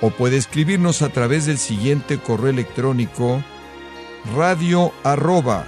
O 0.00 0.10
puede 0.10 0.36
escribirnos 0.36 1.02
a 1.02 1.10
través 1.10 1.46
del 1.46 1.58
siguiente 1.58 2.18
correo 2.18 2.50
electrónico 2.50 3.42
radio 4.34 4.92
arroba 5.04 5.64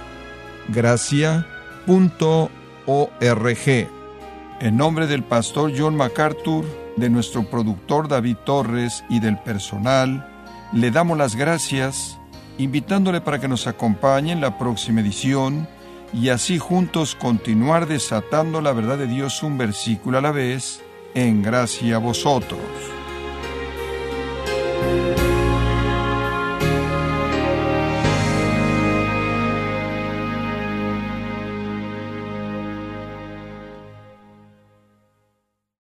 En 4.59 4.77
nombre 4.77 5.07
del 5.07 5.23
pastor 5.23 5.73
John 5.77 5.95
MacArthur, 5.95 6.65
de 6.95 7.09
nuestro 7.09 7.49
productor 7.49 8.07
David 8.07 8.37
Torres 8.45 9.03
y 9.09 9.19
del 9.19 9.37
personal, 9.39 10.29
le 10.71 10.91
damos 10.91 11.17
las 11.17 11.35
gracias, 11.35 12.19
invitándole 12.57 13.21
para 13.21 13.39
que 13.39 13.47
nos 13.47 13.67
acompañe 13.67 14.31
en 14.31 14.41
la 14.41 14.57
próxima 14.57 15.01
edición 15.01 15.67
y 16.13 16.29
así 16.29 16.59
juntos 16.59 17.15
continuar 17.15 17.87
desatando 17.87 18.61
la 18.61 18.73
verdad 18.73 18.97
de 18.97 19.07
Dios 19.07 19.41
un 19.43 19.57
versículo 19.57 20.19
a 20.19 20.21
la 20.21 20.31
vez, 20.31 20.81
en 21.15 21.41
gracia 21.41 21.95
a 21.95 21.99
vosotros. 21.99 22.59